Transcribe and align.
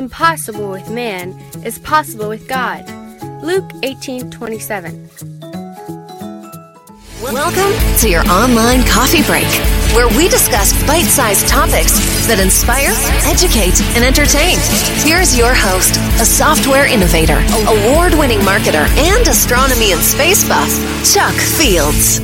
what 0.00 0.06
is 0.06 0.12
impossible 0.12 0.70
with 0.70 0.90
man 0.90 1.32
is 1.64 1.78
possible 1.78 2.28
with 2.28 2.48
God. 2.48 2.84
Luke 3.42 3.70
18:27. 3.82 5.08
Welcome 7.22 7.72
to 7.98 8.08
your 8.08 8.24
online 8.30 8.82
coffee 8.84 9.22
break, 9.24 9.46
where 9.94 10.08
we 10.16 10.28
discuss 10.28 10.72
bite 10.86 11.04
sized 11.04 11.48
topics 11.48 11.92
that 12.26 12.40
inspire, 12.40 12.92
educate, 13.28 13.78
and 13.94 14.04
entertain. 14.04 14.58
Here's 15.04 15.36
your 15.36 15.52
host, 15.54 15.96
a 16.20 16.24
software 16.24 16.86
innovator, 16.86 17.40
award 17.68 18.14
winning 18.14 18.40
marketer, 18.40 18.88
and 18.96 19.28
astronomy 19.28 19.92
and 19.92 20.00
space 20.00 20.48
buff, 20.48 20.70
Chuck 21.12 21.34
Fields. 21.58 22.20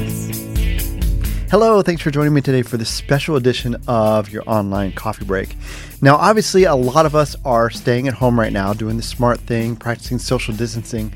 Hello, 1.51 1.81
thanks 1.83 2.03
for 2.03 2.11
joining 2.11 2.35
me 2.35 2.41
today 2.41 2.63
for 2.63 2.77
this 2.77 2.89
special 2.89 3.37
edition 3.37 3.77
of 3.87 4.31
your 4.31 4.43
online 4.47 4.93
coffee 4.93 5.25
break. 5.25 5.57
Now, 6.03 6.17
obviously, 6.17 6.65
a 6.65 6.75
lot 6.75 7.07
of 7.07 7.15
us 7.15 7.37
are 7.45 7.71
staying 7.71 8.07
at 8.07 8.15
home 8.15 8.39
right 8.39 8.53
now, 8.53 8.75
doing 8.75 8.97
the 8.97 9.03
smart 9.03 9.41
thing, 9.41 9.77
practicing 9.77 10.19
social 10.19 10.55
distancing. 10.55 11.13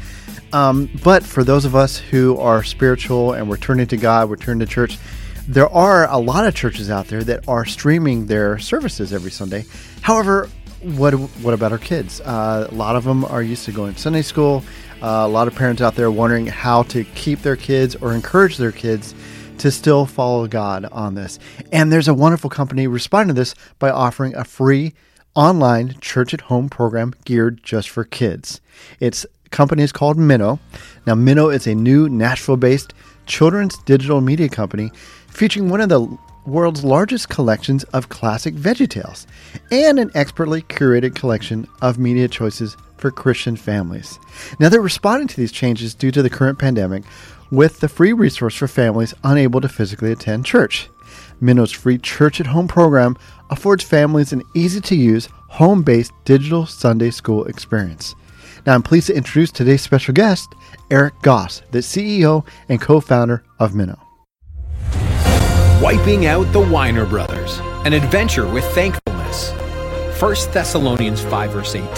Um, 0.53 0.91
but 1.05 1.23
for 1.23 1.45
those 1.45 1.65
of 1.65 1.77
us 1.77 1.99
who 1.99 2.39
are 2.39 2.63
spiritual 2.63 3.35
and 3.35 3.49
we're 3.49 3.59
turning 3.59 3.87
to 3.89 3.97
God, 3.97 4.31
we're 4.31 4.37
turning 4.37 4.61
to 4.61 4.73
church, 4.73 4.99
there 5.47 5.69
are 5.69 6.09
a 6.09 6.19
lot 6.19 6.47
of 6.47 6.55
churches 6.55 6.91
out 6.91 7.09
there 7.09 7.23
that 7.25 7.47
are 7.47 7.65
streaming 7.65 8.27
their 8.27 8.59
services 8.59 9.13
every 9.13 9.31
Sunday. 9.31 9.65
However, 10.01 10.49
what 10.83 11.13
what 11.13 11.53
about 11.53 11.73
our 11.73 11.79
kids? 11.79 12.21
Uh, 12.23 12.69
a 12.71 12.75
lot 12.75 12.97
of 12.97 13.05
them 13.05 13.25
are 13.27 13.43
used 13.43 13.67
to 13.67 13.73
going 13.73 13.95
to 13.95 14.01
Sunday 14.01 14.23
school. 14.23 14.65
Uh, 15.03 15.25
a 15.25 15.29
lot 15.29 15.47
of 15.47 15.55
parents 15.55 15.83
out 15.83 15.95
there 15.95 16.11
wondering 16.11 16.47
how 16.47 16.85
to 16.85 17.05
keep 17.05 17.43
their 17.43 17.57
kids 17.57 17.97
or 17.97 18.15
encourage 18.15 18.57
their 18.57 18.73
kids 18.73 19.15
to 19.61 19.71
still 19.71 20.07
follow 20.07 20.47
God 20.47 20.87
on 20.87 21.15
this. 21.15 21.39
And 21.71 21.93
there's 21.93 22.09
a 22.09 22.15
wonderful 22.15 22.51
company 22.51 22.87
responding 22.87 23.35
to 23.35 23.39
this 23.39 23.55
by 23.79 23.91
offering 23.91 24.35
a 24.35 24.45
free 24.45 24.95
online 25.35 25.97
church 26.01 26.35
at 26.35 26.43
home 26.43 26.69
program 26.69 27.15
geared 27.25 27.63
just 27.63 27.89
for 27.89 28.05
kids. 28.05 28.61
Its 29.01 29.27
company 29.51 29.83
is 29.83 29.93
called 29.93 30.17
Minno. 30.17 30.59
Now, 31.07 31.15
Minno 31.15 31.55
is 31.55 31.67
a 31.67 31.75
new 31.75 32.09
Nashville 32.09 32.57
based 32.57 32.95
children's 33.27 33.77
digital 33.85 34.21
media 34.21 34.49
company 34.49 34.91
featuring 35.29 35.69
one 35.69 35.81
of 35.81 35.89
the 35.89 36.19
world's 36.47 36.83
largest 36.83 37.29
collections 37.29 37.85
of 37.85 38.09
classic 38.09 38.55
VeggieTales 38.55 39.27
and 39.71 39.99
an 39.99 40.11
expertly 40.15 40.63
curated 40.63 41.15
collection 41.15 41.69
of 41.83 41.99
media 41.99 42.29
choices 42.29 42.77
for 42.97 43.11
Christian 43.11 43.57
families. 43.57 44.19
Now, 44.59 44.69
they're 44.69 44.81
responding 44.81 45.29
to 45.29 45.37
these 45.37 45.53
changes 45.53 45.95
due 45.95 46.11
to 46.13 46.23
the 46.23 46.31
current 46.31 46.59
pandemic 46.59 47.05
with 47.51 47.81
the 47.81 47.89
free 47.89 48.13
resource 48.13 48.55
for 48.55 48.69
families 48.69 49.15
unable 49.25 49.61
to 49.61 49.69
physically 49.69 50.13
attend 50.13 50.45
church. 50.45 50.89
Minno's 51.41 51.73
free 51.73 51.99
church 51.99 52.41
at 52.41 52.47
home 52.47 52.69
program 52.69 53.17
affords 53.51 53.83
families 53.83 54.33
an 54.33 54.43
easy 54.55 54.81
to 54.81 54.95
use, 54.95 55.29
home 55.49 55.83
based 55.83 56.13
digital 56.25 56.67
Sunday 56.67 57.11
school 57.11 57.45
experience. 57.47 58.15
Now, 58.67 58.75
I'm 58.75 58.83
pleased 58.83 59.07
to 59.07 59.17
introduce 59.17 59.51
today's 59.51 59.83
special 59.83 60.13
guest, 60.13 60.55
Eric 60.91 61.15
Goss, 61.23 61.63
the 61.71 61.79
CEO 61.79 62.47
and 62.69 62.81
co 62.81 63.01
founder 63.01 63.43
of 63.59 63.73
Minno. 63.73 63.99
Wiping 65.81 66.27
out 66.27 66.53
the 66.53 66.61
Weiner 66.61 67.07
brothers, 67.07 67.59
an 67.87 67.95
adventure 67.95 68.47
with 68.47 68.65
thankfulness. 68.75 69.53
1 70.21 70.35
Thessalonians 70.53 71.23
5, 71.23 71.53
verse 71.53 71.75
18. 71.75 71.89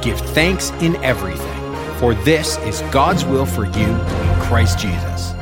Give 0.00 0.18
thanks 0.30 0.70
in 0.80 0.94
everything 1.02 1.54
for 1.98 2.14
this 2.16 2.58
is 2.58 2.82
God's 2.90 3.24
will 3.24 3.46
for 3.46 3.64
you 3.64 4.33
Christ 4.44 4.78
Jesus. 4.78 5.32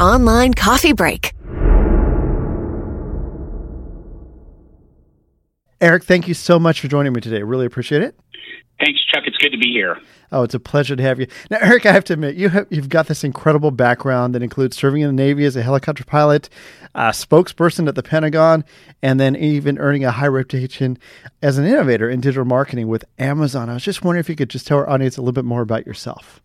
Online 0.00 0.54
Coffee 0.54 0.92
Break. 0.92 1.34
Eric, 5.82 6.04
thank 6.04 6.28
you 6.28 6.34
so 6.34 6.60
much 6.60 6.80
for 6.80 6.86
joining 6.86 7.12
me 7.12 7.20
today. 7.20 7.42
Really 7.42 7.66
appreciate 7.66 8.02
it. 8.02 8.16
Thanks, 8.78 9.00
Chuck. 9.12 9.24
It's 9.26 9.36
good 9.36 9.50
to 9.50 9.58
be 9.58 9.72
here. 9.72 10.00
Oh, 10.30 10.44
it's 10.44 10.54
a 10.54 10.60
pleasure 10.60 10.94
to 10.94 11.02
have 11.02 11.18
you. 11.18 11.26
Now, 11.50 11.58
Eric, 11.60 11.86
I 11.86 11.92
have 11.92 12.04
to 12.04 12.12
admit, 12.12 12.36
you 12.36 12.50
have, 12.50 12.68
you've 12.70 12.88
got 12.88 13.08
this 13.08 13.24
incredible 13.24 13.72
background 13.72 14.32
that 14.36 14.44
includes 14.44 14.76
serving 14.76 15.02
in 15.02 15.08
the 15.08 15.12
Navy 15.12 15.44
as 15.44 15.56
a 15.56 15.62
helicopter 15.62 16.04
pilot, 16.04 16.48
a 16.94 17.08
spokesperson 17.08 17.88
at 17.88 17.96
the 17.96 18.02
Pentagon, 18.02 18.64
and 19.02 19.18
then 19.18 19.34
even 19.34 19.76
earning 19.78 20.04
a 20.04 20.12
high 20.12 20.28
reputation 20.28 20.98
as 21.42 21.58
an 21.58 21.66
innovator 21.66 22.08
in 22.08 22.20
digital 22.20 22.44
marketing 22.44 22.86
with 22.86 23.04
Amazon. 23.18 23.68
I 23.68 23.74
was 23.74 23.82
just 23.82 24.04
wondering 24.04 24.20
if 24.20 24.28
you 24.28 24.36
could 24.36 24.50
just 24.50 24.68
tell 24.68 24.78
our 24.78 24.88
audience 24.88 25.16
a 25.16 25.20
little 25.20 25.32
bit 25.32 25.44
more 25.44 25.62
about 25.62 25.84
yourself. 25.84 26.40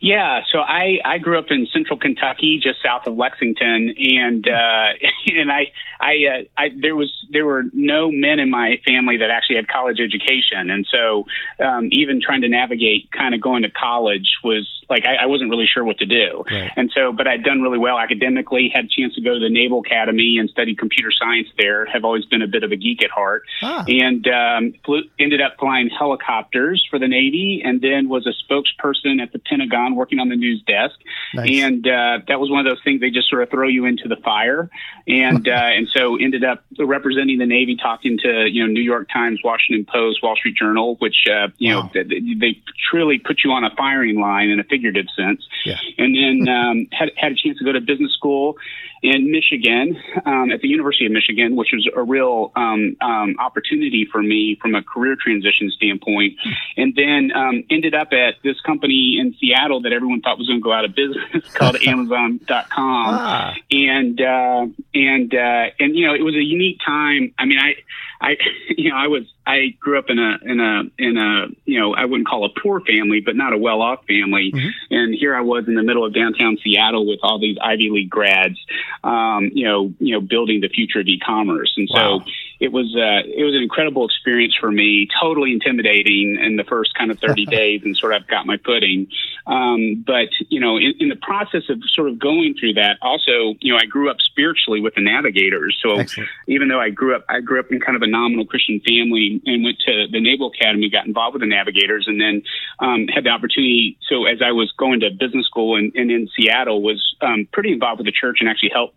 Yeah, 0.00 0.40
so 0.52 0.58
I 0.58 0.98
I 1.04 1.18
grew 1.18 1.38
up 1.38 1.46
in 1.50 1.66
central 1.72 1.98
Kentucky, 1.98 2.60
just 2.62 2.82
south 2.82 3.06
of 3.06 3.16
Lexington, 3.16 3.94
and 3.98 4.46
uh, 4.46 4.88
and 5.26 5.50
I 5.50 5.72
I, 6.00 6.12
uh, 6.26 6.42
I 6.56 6.68
there 6.76 6.96
was 6.96 7.12
there 7.30 7.44
were 7.44 7.64
no 7.72 8.10
men 8.10 8.38
in 8.38 8.50
my 8.50 8.80
family 8.84 9.16
that 9.18 9.30
actually 9.30 9.56
had 9.56 9.68
college 9.68 10.00
education, 10.00 10.70
and 10.70 10.86
so 10.90 11.26
um, 11.64 11.88
even 11.92 12.20
trying 12.20 12.42
to 12.42 12.48
navigate 12.48 13.10
kind 13.12 13.34
of 13.34 13.40
going 13.40 13.62
to 13.62 13.70
college 13.70 14.38
was 14.42 14.68
like 14.90 15.04
I, 15.06 15.22
I 15.22 15.26
wasn't 15.26 15.50
really 15.50 15.66
sure 15.72 15.84
what 15.84 15.98
to 15.98 16.06
do, 16.06 16.44
right. 16.50 16.70
and 16.76 16.90
so 16.94 17.12
but 17.12 17.26
I'd 17.26 17.44
done 17.44 17.62
really 17.62 17.78
well 17.78 17.98
academically, 17.98 18.70
had 18.74 18.86
a 18.86 18.88
chance 18.88 19.14
to 19.14 19.20
go 19.20 19.34
to 19.34 19.40
the 19.40 19.50
Naval 19.50 19.80
Academy 19.80 20.38
and 20.38 20.50
study 20.50 20.74
computer 20.74 21.10
science 21.12 21.48
there. 21.58 21.86
Have 21.86 22.04
always 22.04 22.24
been 22.24 22.42
a 22.42 22.48
bit 22.48 22.64
of 22.64 22.72
a 22.72 22.76
geek 22.76 23.02
at 23.02 23.10
heart, 23.10 23.44
ah. 23.62 23.84
and 23.88 24.26
um, 24.28 24.74
flew, 24.84 25.02
ended 25.18 25.40
up 25.40 25.56
flying 25.58 25.88
helicopters 25.88 26.86
for 26.90 26.98
the 26.98 27.08
Navy, 27.08 27.62
and 27.64 27.80
then 27.80 28.08
was 28.08 28.26
a 28.26 28.34
spokesperson 28.44 29.22
at 29.22 29.32
the 29.32 29.38
Pentagon 29.38 29.83
working 29.92 30.18
on 30.18 30.28
the 30.28 30.36
news 30.36 30.62
desk, 30.66 30.94
nice. 31.34 31.50
and 31.62 31.86
uh, 31.86 32.18
that 32.28 32.40
was 32.40 32.50
one 32.50 32.66
of 32.66 32.70
those 32.70 32.82
things 32.84 33.00
they 33.00 33.10
just 33.10 33.28
sort 33.28 33.42
of 33.42 33.50
throw 33.50 33.68
you 33.68 33.84
into 33.84 34.08
the 34.08 34.16
fire, 34.16 34.70
and 35.06 35.48
uh, 35.48 35.50
and 35.50 35.88
so 35.94 36.16
ended 36.16 36.44
up 36.44 36.64
representing 36.78 37.38
the 37.38 37.46
Navy, 37.46 37.76
talking 37.76 38.18
to 38.22 38.46
you 38.48 38.66
know 38.66 38.72
New 38.72 38.82
York 38.82 39.08
Times, 39.12 39.40
Washington 39.44 39.86
Post, 39.90 40.22
Wall 40.22 40.36
Street 40.36 40.56
Journal, 40.56 40.96
which 40.98 41.26
uh, 41.30 41.48
you 41.58 41.74
wow. 41.74 41.82
know 41.82 41.90
they, 41.92 42.20
they, 42.40 42.62
truly 42.90 43.18
put 43.18 43.40
you 43.44 43.50
on 43.50 43.64
a 43.64 43.74
firing 43.76 44.20
line 44.20 44.50
in 44.50 44.60
a 44.60 44.64
figurative 44.64 45.06
sense. 45.16 45.42
Yeah. 45.64 45.76
And 45.98 46.14
then 46.14 46.54
um, 46.54 46.86
had 46.92 47.10
had 47.16 47.32
a 47.32 47.36
chance 47.36 47.58
to 47.58 47.64
go 47.64 47.72
to 47.72 47.80
business 47.80 48.12
school 48.12 48.56
in 49.04 49.30
Michigan 49.30 50.00
um, 50.24 50.50
at 50.50 50.62
the 50.62 50.68
University 50.68 51.04
of 51.04 51.12
Michigan, 51.12 51.56
which 51.56 51.68
was 51.74 51.86
a 51.94 52.02
real 52.02 52.50
um, 52.56 52.96
um, 53.02 53.36
opportunity 53.38 54.08
for 54.10 54.22
me 54.22 54.56
from 54.60 54.74
a 54.74 54.82
career 54.82 55.14
transition 55.20 55.70
standpoint. 55.76 56.38
And 56.78 56.94
then 56.96 57.30
um, 57.36 57.64
ended 57.70 57.94
up 57.94 58.08
at 58.12 58.36
this 58.42 58.58
company 58.64 59.18
in 59.20 59.34
Seattle 59.38 59.73
that 59.82 59.92
everyone 59.92 60.20
thought 60.20 60.38
was 60.38 60.46
going 60.46 60.60
to 60.60 60.64
go 60.64 60.72
out 60.72 60.84
of 60.84 60.94
business 60.94 61.44
called 61.54 61.76
Amazon.com. 61.86 62.66
Ah. 62.78 63.54
And 63.70 64.20
uh, 64.20 64.66
and 64.94 65.34
uh, 65.34 65.66
and 65.78 65.96
you 65.96 66.06
know 66.06 66.14
it 66.14 66.22
was 66.22 66.34
a 66.34 66.42
unique 66.42 66.78
time. 66.84 67.34
I 67.38 67.44
mean, 67.44 67.58
I 67.58 67.74
I 68.20 68.36
you 68.76 68.90
know 68.90 68.96
I 68.96 69.08
was 69.08 69.24
I 69.46 69.74
grew 69.78 69.98
up 69.98 70.06
in 70.08 70.18
a 70.18 70.38
in 70.42 70.60
a 70.60 70.82
in 70.98 71.16
a 71.16 71.46
you 71.64 71.78
know 71.78 71.94
I 71.94 72.04
wouldn't 72.04 72.28
call 72.28 72.44
a 72.44 72.60
poor 72.60 72.80
family, 72.80 73.20
but 73.20 73.36
not 73.36 73.52
a 73.52 73.58
well 73.58 73.82
off 73.82 74.04
family. 74.06 74.52
Mm-hmm. 74.54 74.94
And 74.94 75.14
here 75.14 75.34
I 75.34 75.40
was 75.40 75.66
in 75.68 75.74
the 75.74 75.82
middle 75.82 76.04
of 76.04 76.14
downtown 76.14 76.58
Seattle 76.62 77.06
with 77.06 77.20
all 77.22 77.38
these 77.38 77.56
Ivy 77.62 77.90
League 77.90 78.10
grads, 78.10 78.58
um, 79.02 79.50
you 79.52 79.66
know, 79.66 79.92
you 79.98 80.14
know, 80.14 80.20
building 80.20 80.60
the 80.60 80.68
future 80.68 81.00
of 81.00 81.06
e-commerce. 81.06 81.74
And 81.76 81.88
wow. 81.92 82.20
so 82.20 82.30
it 82.64 82.72
was 82.72 82.96
uh, 82.96 83.20
it 83.28 83.44
was 83.44 83.54
an 83.54 83.62
incredible 83.62 84.06
experience 84.06 84.56
for 84.58 84.72
me. 84.72 85.06
Totally 85.20 85.52
intimidating 85.52 86.38
in 86.42 86.56
the 86.56 86.64
first 86.64 86.94
kind 86.94 87.10
of 87.10 87.18
30 87.18 87.44
days, 87.60 87.82
and 87.84 87.94
sort 87.94 88.14
of 88.14 88.26
got 88.26 88.46
my 88.46 88.56
footing. 88.64 89.08
Um, 89.46 90.02
but 90.06 90.28
you 90.48 90.60
know, 90.60 90.78
in, 90.78 90.94
in, 90.98 91.08
the 91.10 91.20
process 91.20 91.64
of 91.68 91.82
sort 91.92 92.08
of 92.08 92.18
going 92.18 92.54
through 92.58 92.74
that, 92.74 92.96
also, 93.02 93.54
you 93.60 93.72
know, 93.72 93.78
I 93.78 93.84
grew 93.84 94.10
up 94.10 94.16
spiritually 94.20 94.80
with 94.80 94.94
the 94.94 95.02
Navigators. 95.02 95.78
So 95.82 95.98
Excellent. 95.98 96.30
even 96.48 96.68
though 96.68 96.80
I 96.80 96.88
grew 96.88 97.14
up, 97.14 97.26
I 97.28 97.40
grew 97.40 97.60
up 97.60 97.70
in 97.70 97.80
kind 97.80 97.96
of 97.96 98.02
a 98.02 98.06
nominal 98.06 98.46
Christian 98.46 98.80
family 98.80 99.42
and 99.44 99.62
went 99.62 99.78
to 99.80 100.06
the 100.10 100.20
Naval 100.20 100.50
Academy, 100.58 100.88
got 100.88 101.06
involved 101.06 101.34
with 101.34 101.42
the 101.42 101.46
Navigators, 101.46 102.06
and 102.08 102.18
then 102.18 102.42
um, 102.80 103.06
had 103.08 103.24
the 103.24 103.30
opportunity. 103.30 103.98
So 104.08 104.24
as 104.24 104.40
I 104.40 104.52
was 104.52 104.72
going 104.78 105.00
to 105.00 105.10
business 105.10 105.44
school 105.44 105.76
and, 105.76 105.92
and 105.94 106.10
in 106.10 106.30
Seattle, 106.34 106.80
was 106.80 107.14
um, 107.20 107.46
pretty 107.52 107.72
involved 107.72 107.98
with 107.98 108.06
the 108.06 108.12
church 108.12 108.38
and 108.40 108.48
actually 108.48 108.70
helped 108.72 108.96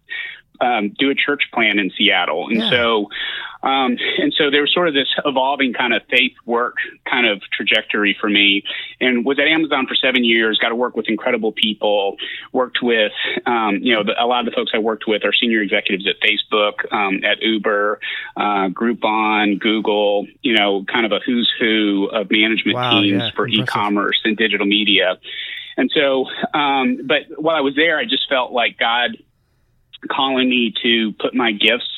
um, 0.62 0.94
do 0.98 1.09
a 1.09 1.15
church 1.15 1.44
plan 1.54 1.80
in 1.80 1.92
Seattle. 1.98 2.48
And 2.50 2.59
yeah. 2.59 2.69
so 2.69 3.09
um, 3.63 3.98
and 4.19 4.33
so 4.38 4.51
there 4.51 4.62
was 4.62 4.71
sort 4.74 4.88
of 4.88 4.94
this 4.94 5.07
evolving 5.25 5.74
kind 5.74 5.94
of 5.94 6.04
faith 6.09 6.33
work 6.45 6.75
kind 7.09 7.27
of 7.27 7.42
trajectory 7.56 8.15
for 8.19 8.30
me 8.30 8.63
and 9.01 9.25
was 9.25 9.39
at 9.39 9.48
Amazon 9.48 9.88
for 9.88 9.95
seven 9.95 10.24
years, 10.24 10.59
got 10.59 10.69
to 10.69 10.75
work 10.75 10.95
with 10.95 11.07
incredible 11.09 11.51
people, 11.51 12.18
worked 12.51 12.80
with, 12.81 13.12
um, 13.45 13.80
you 13.81 13.94
know, 13.94 14.04
the, 14.04 14.13
a 14.21 14.25
lot 14.25 14.42
of 14.42 14.45
the 14.45 14.56
folks 14.56 14.71
I 14.74 14.80
worked 14.80 15.06
with 15.07 15.25
are 15.25 15.33
senior 15.33 15.62
executives 15.62 16.07
at 16.07 16.15
Facebook, 16.21 16.92
um, 16.94 17.24
at 17.24 17.42
Uber, 17.42 18.00
uh, 18.36 18.69
Groupon, 18.69 19.60
Google, 19.60 20.27
you 20.42 20.53
know, 20.53 20.86
kind 20.86 21.06
of 21.06 21.12
a 21.12 21.19
who's 21.25 21.51
who 21.60 22.10
of 22.13 22.30
management 22.30 22.75
wow, 22.75 23.01
teams 23.01 23.24
yeah, 23.24 23.31
for 23.36 23.48
impressive. 23.48 23.63
e-commerce 23.63 24.21
and 24.24 24.38
digital 24.38 24.68
media. 24.68 25.18
And 25.77 25.92
so, 25.94 26.25
um, 26.57 27.01
but 27.06 27.21
while 27.38 27.56
I 27.56 27.62
was 27.62 27.75
there, 27.75 28.00
I 28.00 28.06
just 28.06 28.27
felt 28.30 28.51
like 28.51 28.77
God 28.80 29.18
calling 30.09 30.49
me 30.49 30.73
to 30.83 31.13
put 31.19 31.33
my 31.33 31.51
gifts 31.51 31.89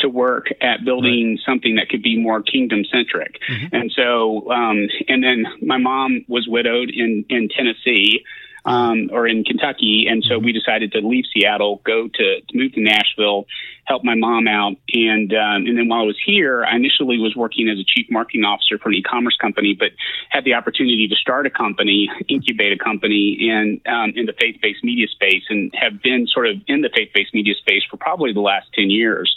to 0.00 0.08
work 0.08 0.46
at 0.60 0.84
building 0.84 1.30
right. 1.30 1.40
something 1.46 1.76
that 1.76 1.88
could 1.88 2.02
be 2.02 2.18
more 2.18 2.42
kingdom 2.42 2.84
centric. 2.90 3.38
Mm-hmm. 3.48 3.74
And 3.74 3.92
so, 3.94 4.50
um, 4.50 4.88
and 5.08 5.22
then 5.22 5.46
my 5.62 5.78
mom 5.78 6.24
was 6.28 6.46
widowed 6.48 6.90
in, 6.90 7.24
in 7.28 7.48
Tennessee. 7.48 8.24
Um, 8.64 9.10
or 9.12 9.26
in 9.26 9.44
Kentucky, 9.44 10.06
and 10.08 10.24
so 10.24 10.38
we 10.38 10.52
decided 10.52 10.92
to 10.92 11.00
leave 11.00 11.24
Seattle, 11.34 11.82
go 11.84 12.08
to, 12.08 12.40
to 12.40 12.56
move 12.56 12.72
to 12.72 12.80
Nashville, 12.80 13.46
help 13.84 14.04
my 14.04 14.14
mom 14.14 14.48
out, 14.48 14.76
and 14.92 15.32
um, 15.32 15.66
and 15.66 15.76
then 15.76 15.88
while 15.88 16.00
I 16.00 16.04
was 16.04 16.18
here, 16.24 16.64
I 16.64 16.76
initially 16.76 17.18
was 17.18 17.34
working 17.36 17.68
as 17.68 17.78
a 17.78 17.84
chief 17.84 18.06
marketing 18.10 18.44
officer 18.44 18.78
for 18.78 18.88
an 18.88 18.94
e-commerce 18.94 19.36
company, 19.40 19.76
but 19.78 19.90
had 20.30 20.44
the 20.44 20.54
opportunity 20.54 21.06
to 21.08 21.16
start 21.16 21.46
a 21.46 21.50
company, 21.50 22.08
incubate 22.28 22.72
a 22.72 22.82
company 22.82 23.36
in 23.40 23.80
um, 23.86 24.12
in 24.16 24.26
the 24.26 24.32
faith-based 24.32 24.82
media 24.82 25.08
space, 25.08 25.42
and 25.50 25.72
have 25.74 26.02
been 26.02 26.26
sort 26.26 26.46
of 26.48 26.56
in 26.66 26.80
the 26.80 26.90
faith-based 26.94 27.34
media 27.34 27.54
space 27.54 27.82
for 27.90 27.98
probably 27.98 28.32
the 28.32 28.40
last 28.40 28.66
ten 28.72 28.90
years. 28.90 29.34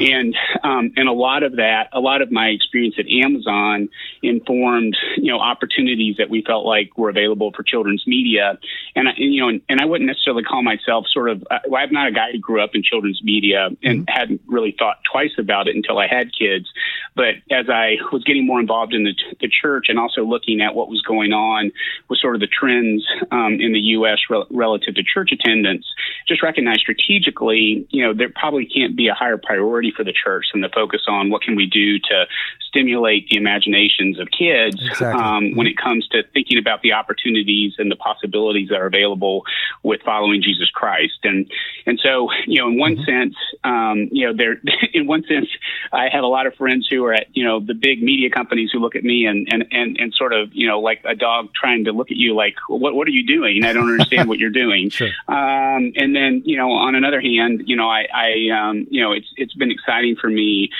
And 0.00 0.36
um, 0.62 0.92
and 0.96 1.08
a 1.08 1.12
lot 1.12 1.42
of 1.42 1.56
that, 1.56 1.88
a 1.92 2.00
lot 2.00 2.22
of 2.22 2.30
my 2.30 2.48
experience 2.48 2.96
at 2.98 3.06
Amazon 3.08 3.88
informed 4.22 4.96
you 5.16 5.30
know 5.32 5.38
opportunities 5.38 6.16
that 6.18 6.30
we 6.30 6.42
felt 6.42 6.64
like 6.64 6.96
were 6.96 7.10
available 7.10 7.52
for 7.54 7.62
children's 7.62 8.04
media. 8.06 8.58
And, 8.94 9.08
I, 9.08 9.12
you 9.16 9.40
know, 9.40 9.48
and, 9.48 9.62
and 9.68 9.80
I 9.80 9.84
wouldn't 9.84 10.06
necessarily 10.06 10.42
call 10.42 10.62
myself 10.62 11.06
sort 11.12 11.30
of. 11.30 11.44
Uh, 11.50 11.58
well, 11.68 11.82
I'm 11.82 11.92
not 11.92 12.08
a 12.08 12.12
guy 12.12 12.32
who 12.32 12.38
grew 12.38 12.62
up 12.62 12.70
in 12.74 12.82
children's 12.82 13.20
media 13.22 13.68
and 13.82 14.00
mm-hmm. 14.00 14.04
hadn't 14.08 14.40
really 14.46 14.74
thought 14.78 14.98
twice 15.10 15.32
about 15.38 15.68
it 15.68 15.76
until 15.76 15.98
I 15.98 16.06
had 16.06 16.30
kids. 16.36 16.68
But 17.14 17.36
as 17.50 17.66
I 17.68 17.96
was 18.12 18.24
getting 18.24 18.46
more 18.46 18.60
involved 18.60 18.94
in 18.94 19.04
the, 19.04 19.14
the 19.40 19.48
church 19.48 19.86
and 19.88 19.98
also 19.98 20.24
looking 20.24 20.60
at 20.60 20.74
what 20.74 20.88
was 20.88 21.02
going 21.02 21.32
on 21.32 21.72
with 22.08 22.18
sort 22.20 22.34
of 22.34 22.40
the 22.40 22.46
trends 22.48 23.04
um, 23.30 23.58
in 23.60 23.72
the 23.72 23.80
U.S. 23.96 24.18
Re- 24.30 24.46
relative 24.50 24.94
to 24.94 25.02
church 25.02 25.30
attendance, 25.32 25.84
just 26.26 26.42
recognize 26.42 26.78
strategically, 26.78 27.86
you 27.90 28.04
know, 28.04 28.14
there 28.14 28.30
probably 28.34 28.66
can't 28.66 28.96
be 28.96 29.08
a 29.08 29.14
higher 29.14 29.36
priority 29.36 29.81
for 29.90 30.04
the 30.04 30.12
church 30.12 30.46
than 30.52 30.60
the 30.60 30.68
focus 30.68 31.02
on 31.08 31.30
what 31.30 31.42
can 31.42 31.56
we 31.56 31.66
do 31.66 31.98
to 31.98 32.26
stimulate 32.72 33.28
the 33.28 33.36
imaginations 33.36 34.18
of 34.18 34.28
kids 34.30 34.76
exactly. 34.80 35.20
um, 35.20 35.56
when 35.56 35.66
it 35.66 35.76
comes 35.76 36.08
to 36.08 36.22
thinking 36.32 36.58
about 36.58 36.80
the 36.82 36.92
opportunities 36.92 37.74
and 37.78 37.90
the 37.90 37.96
possibilities 37.96 38.70
that 38.70 38.80
are 38.80 38.86
available 38.86 39.44
with 39.82 40.00
following 40.02 40.42
Jesus 40.42 40.70
Christ. 40.70 41.18
And 41.22 41.50
and 41.84 42.00
so, 42.02 42.28
you 42.46 42.60
know, 42.60 42.68
in 42.68 42.78
one 42.78 42.96
mm-hmm. 42.96 43.04
sense, 43.04 43.34
um, 43.64 44.08
you 44.10 44.26
know, 44.26 44.32
there 44.34 44.60
in 44.94 45.06
one 45.06 45.24
sense, 45.24 45.48
I 45.92 46.08
have 46.10 46.24
a 46.24 46.28
lot 46.28 46.46
of 46.46 46.54
friends 46.54 46.88
who 46.90 47.04
are 47.04 47.12
at 47.12 47.26
you 47.34 47.44
know 47.44 47.60
the 47.60 47.74
big 47.74 48.02
media 48.02 48.30
companies 48.30 48.70
who 48.72 48.78
look 48.78 48.96
at 48.96 49.04
me 49.04 49.26
and 49.26 49.46
and 49.52 49.64
and, 49.70 49.98
and 49.98 50.14
sort 50.14 50.32
of 50.32 50.48
you 50.52 50.66
know 50.66 50.80
like 50.80 51.02
a 51.04 51.14
dog 51.14 51.50
trying 51.54 51.84
to 51.84 51.92
look 51.92 52.10
at 52.10 52.16
you 52.16 52.34
like 52.34 52.54
what 52.68 52.94
what 52.94 53.06
are 53.06 53.10
you 53.10 53.26
doing? 53.26 53.64
I 53.64 53.72
don't 53.72 53.90
understand 53.90 54.28
what 54.28 54.38
you're 54.38 54.50
doing. 54.50 54.90
Sure. 55.02 55.08
Um, 55.26 55.92
and 55.96 56.14
then 56.14 56.42
you 56.44 56.56
know 56.56 56.70
on 56.70 56.94
another 56.94 57.20
hand, 57.20 57.62
you 57.66 57.76
know 57.76 57.88
I 57.88 58.06
I 58.12 58.48
um, 58.50 58.86
you 58.90 59.00
know 59.00 59.12
it's 59.12 59.26
it's 59.36 59.54
been 59.54 59.70
exciting 59.72 60.16
for 60.20 60.28
me 60.28 60.70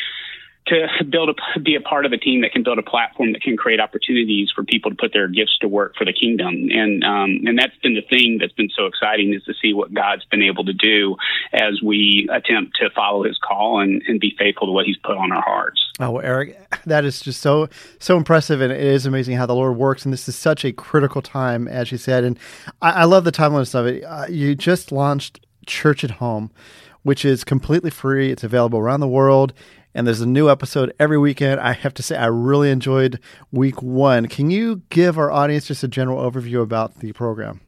to 0.66 1.04
build 1.04 1.28
a 1.28 1.60
be 1.60 1.74
a 1.74 1.80
part 1.80 2.06
of 2.06 2.12
a 2.12 2.16
team 2.16 2.42
that 2.42 2.52
can 2.52 2.62
build 2.62 2.78
a 2.78 2.82
platform 2.82 3.32
that 3.32 3.42
can 3.42 3.56
create 3.56 3.80
opportunities 3.80 4.48
for 4.54 4.62
people 4.62 4.90
to 4.90 4.96
put 4.96 5.12
their 5.12 5.26
gifts 5.26 5.58
to 5.60 5.68
work 5.68 5.94
for 5.96 6.04
the 6.04 6.12
kingdom 6.12 6.68
and 6.70 7.02
um, 7.02 7.40
and 7.46 7.58
that's 7.58 7.76
been 7.82 7.94
the 7.94 8.02
thing 8.02 8.38
that's 8.40 8.52
been 8.52 8.70
so 8.76 8.86
exciting 8.86 9.34
is 9.34 9.42
to 9.44 9.54
see 9.60 9.74
what 9.74 9.92
God's 9.92 10.24
been 10.26 10.42
able 10.42 10.64
to 10.64 10.72
do 10.72 11.16
as 11.52 11.82
we 11.82 12.28
attempt 12.32 12.76
to 12.80 12.90
follow 12.90 13.24
His 13.24 13.38
call 13.38 13.80
and, 13.80 14.02
and 14.06 14.20
be 14.20 14.36
faithful 14.38 14.68
to 14.68 14.72
what 14.72 14.86
He's 14.86 14.98
put 14.98 15.16
on 15.16 15.32
our 15.32 15.42
hearts. 15.42 15.80
Oh, 15.98 16.12
well, 16.12 16.24
Eric, 16.24 16.56
that 16.86 17.04
is 17.04 17.20
just 17.20 17.40
so 17.40 17.68
so 17.98 18.16
impressive, 18.16 18.60
and 18.60 18.72
it 18.72 18.80
is 18.80 19.04
amazing 19.04 19.36
how 19.36 19.46
the 19.46 19.54
Lord 19.54 19.76
works. 19.76 20.04
And 20.04 20.12
this 20.12 20.28
is 20.28 20.36
such 20.36 20.64
a 20.64 20.72
critical 20.72 21.22
time, 21.22 21.66
as 21.66 21.90
you 21.90 21.98
said, 21.98 22.22
and 22.22 22.38
I, 22.80 22.90
I 22.90 23.04
love 23.04 23.24
the 23.24 23.32
timeliness 23.32 23.74
of 23.74 23.86
it. 23.86 24.04
Uh, 24.04 24.26
you 24.28 24.54
just 24.54 24.92
launched 24.92 25.44
Church 25.66 26.04
at 26.04 26.12
Home, 26.12 26.50
which 27.02 27.25
is 27.25 27.44
completely 27.44 27.90
free. 27.90 28.31
It's 28.31 28.44
available 28.44 28.78
around 28.78 29.00
the 29.00 29.08
world 29.08 29.52
and 29.94 30.06
there's 30.06 30.20
a 30.20 30.26
new 30.26 30.49
episode 30.49 30.93
every 30.99 31.19
weekend. 31.19 31.60
I 31.60 31.72
have 31.72 31.94
to 31.94 32.02
say, 32.02 32.16
I 32.16 32.26
really 32.26 32.70
enjoyed 32.70 33.20
week 33.50 33.82
one. 33.82 34.26
Can 34.26 34.50
you 34.50 34.82
give 34.88 35.19
our 35.19 35.31
audience 35.31 35.66
just 35.66 35.82
a 35.82 35.88
general 35.88 36.19
overview 36.19 36.62
about 36.62 37.00
the 37.00 37.12
program? 37.12 37.60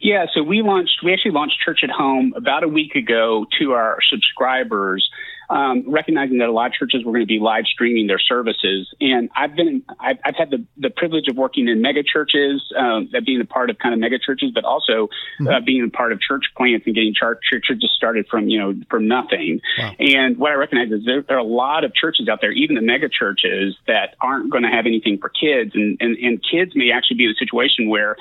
Yeah, 0.00 0.26
so 0.32 0.42
we 0.42 0.62
launched, 0.62 1.00
we 1.04 1.12
actually 1.12 1.32
launched 1.32 1.56
Church 1.64 1.80
at 1.82 1.90
Home 1.90 2.32
about 2.36 2.62
a 2.62 2.68
week 2.68 2.94
ago 2.94 3.46
to 3.58 3.72
our 3.72 3.98
subscribers 4.08 5.08
um, 5.50 5.84
recognizing 5.86 6.38
that 6.38 6.48
a 6.48 6.52
lot 6.52 6.66
of 6.66 6.72
churches 6.74 7.04
were 7.04 7.12
going 7.12 7.22
to 7.22 7.26
be 7.26 7.38
live 7.38 7.64
streaming 7.64 8.06
their 8.06 8.18
services. 8.18 8.88
And 9.00 9.30
I've 9.34 9.56
been, 9.56 9.82
I've, 9.98 10.18
I've 10.24 10.36
had 10.36 10.50
the, 10.50 10.64
the 10.76 10.90
privilege 10.90 11.24
of 11.28 11.36
working 11.36 11.68
in 11.68 11.80
mega 11.80 12.02
churches, 12.02 12.62
um, 12.76 13.08
that 13.12 13.24
being 13.24 13.40
a 13.40 13.46
part 13.46 13.70
of 13.70 13.78
kind 13.78 13.94
of 13.94 14.00
mega 14.00 14.18
churches, 14.18 14.50
but 14.54 14.64
also 14.64 15.08
mm-hmm. 15.40 15.48
uh, 15.48 15.60
being 15.60 15.84
a 15.84 15.90
part 15.90 16.12
of 16.12 16.20
church 16.20 16.44
plants 16.56 16.86
and 16.86 16.94
getting 16.94 17.14
church 17.14 17.40
churches 17.50 17.90
started 17.96 18.26
from, 18.28 18.48
you 18.48 18.58
know, 18.58 18.74
from 18.90 19.08
nothing. 19.08 19.60
Wow. 19.78 19.94
And 19.98 20.36
what 20.36 20.52
I 20.52 20.54
recognize 20.54 20.92
is 20.92 21.04
there, 21.04 21.22
there, 21.22 21.36
are 21.36 21.40
a 21.40 21.44
lot 21.44 21.84
of 21.84 21.94
churches 21.94 22.28
out 22.28 22.40
there, 22.40 22.52
even 22.52 22.76
the 22.76 22.82
mega 22.82 23.08
churches 23.08 23.76
that 23.86 24.16
aren't 24.20 24.50
going 24.50 24.64
to 24.64 24.70
have 24.70 24.86
anything 24.86 25.18
for 25.18 25.30
kids. 25.30 25.72
And, 25.74 25.96
and, 26.00 26.16
and 26.18 26.44
kids 26.44 26.72
may 26.74 26.90
actually 26.92 27.16
be 27.16 27.24
in 27.24 27.30
a 27.30 27.34
situation 27.34 27.88
where 27.88 28.16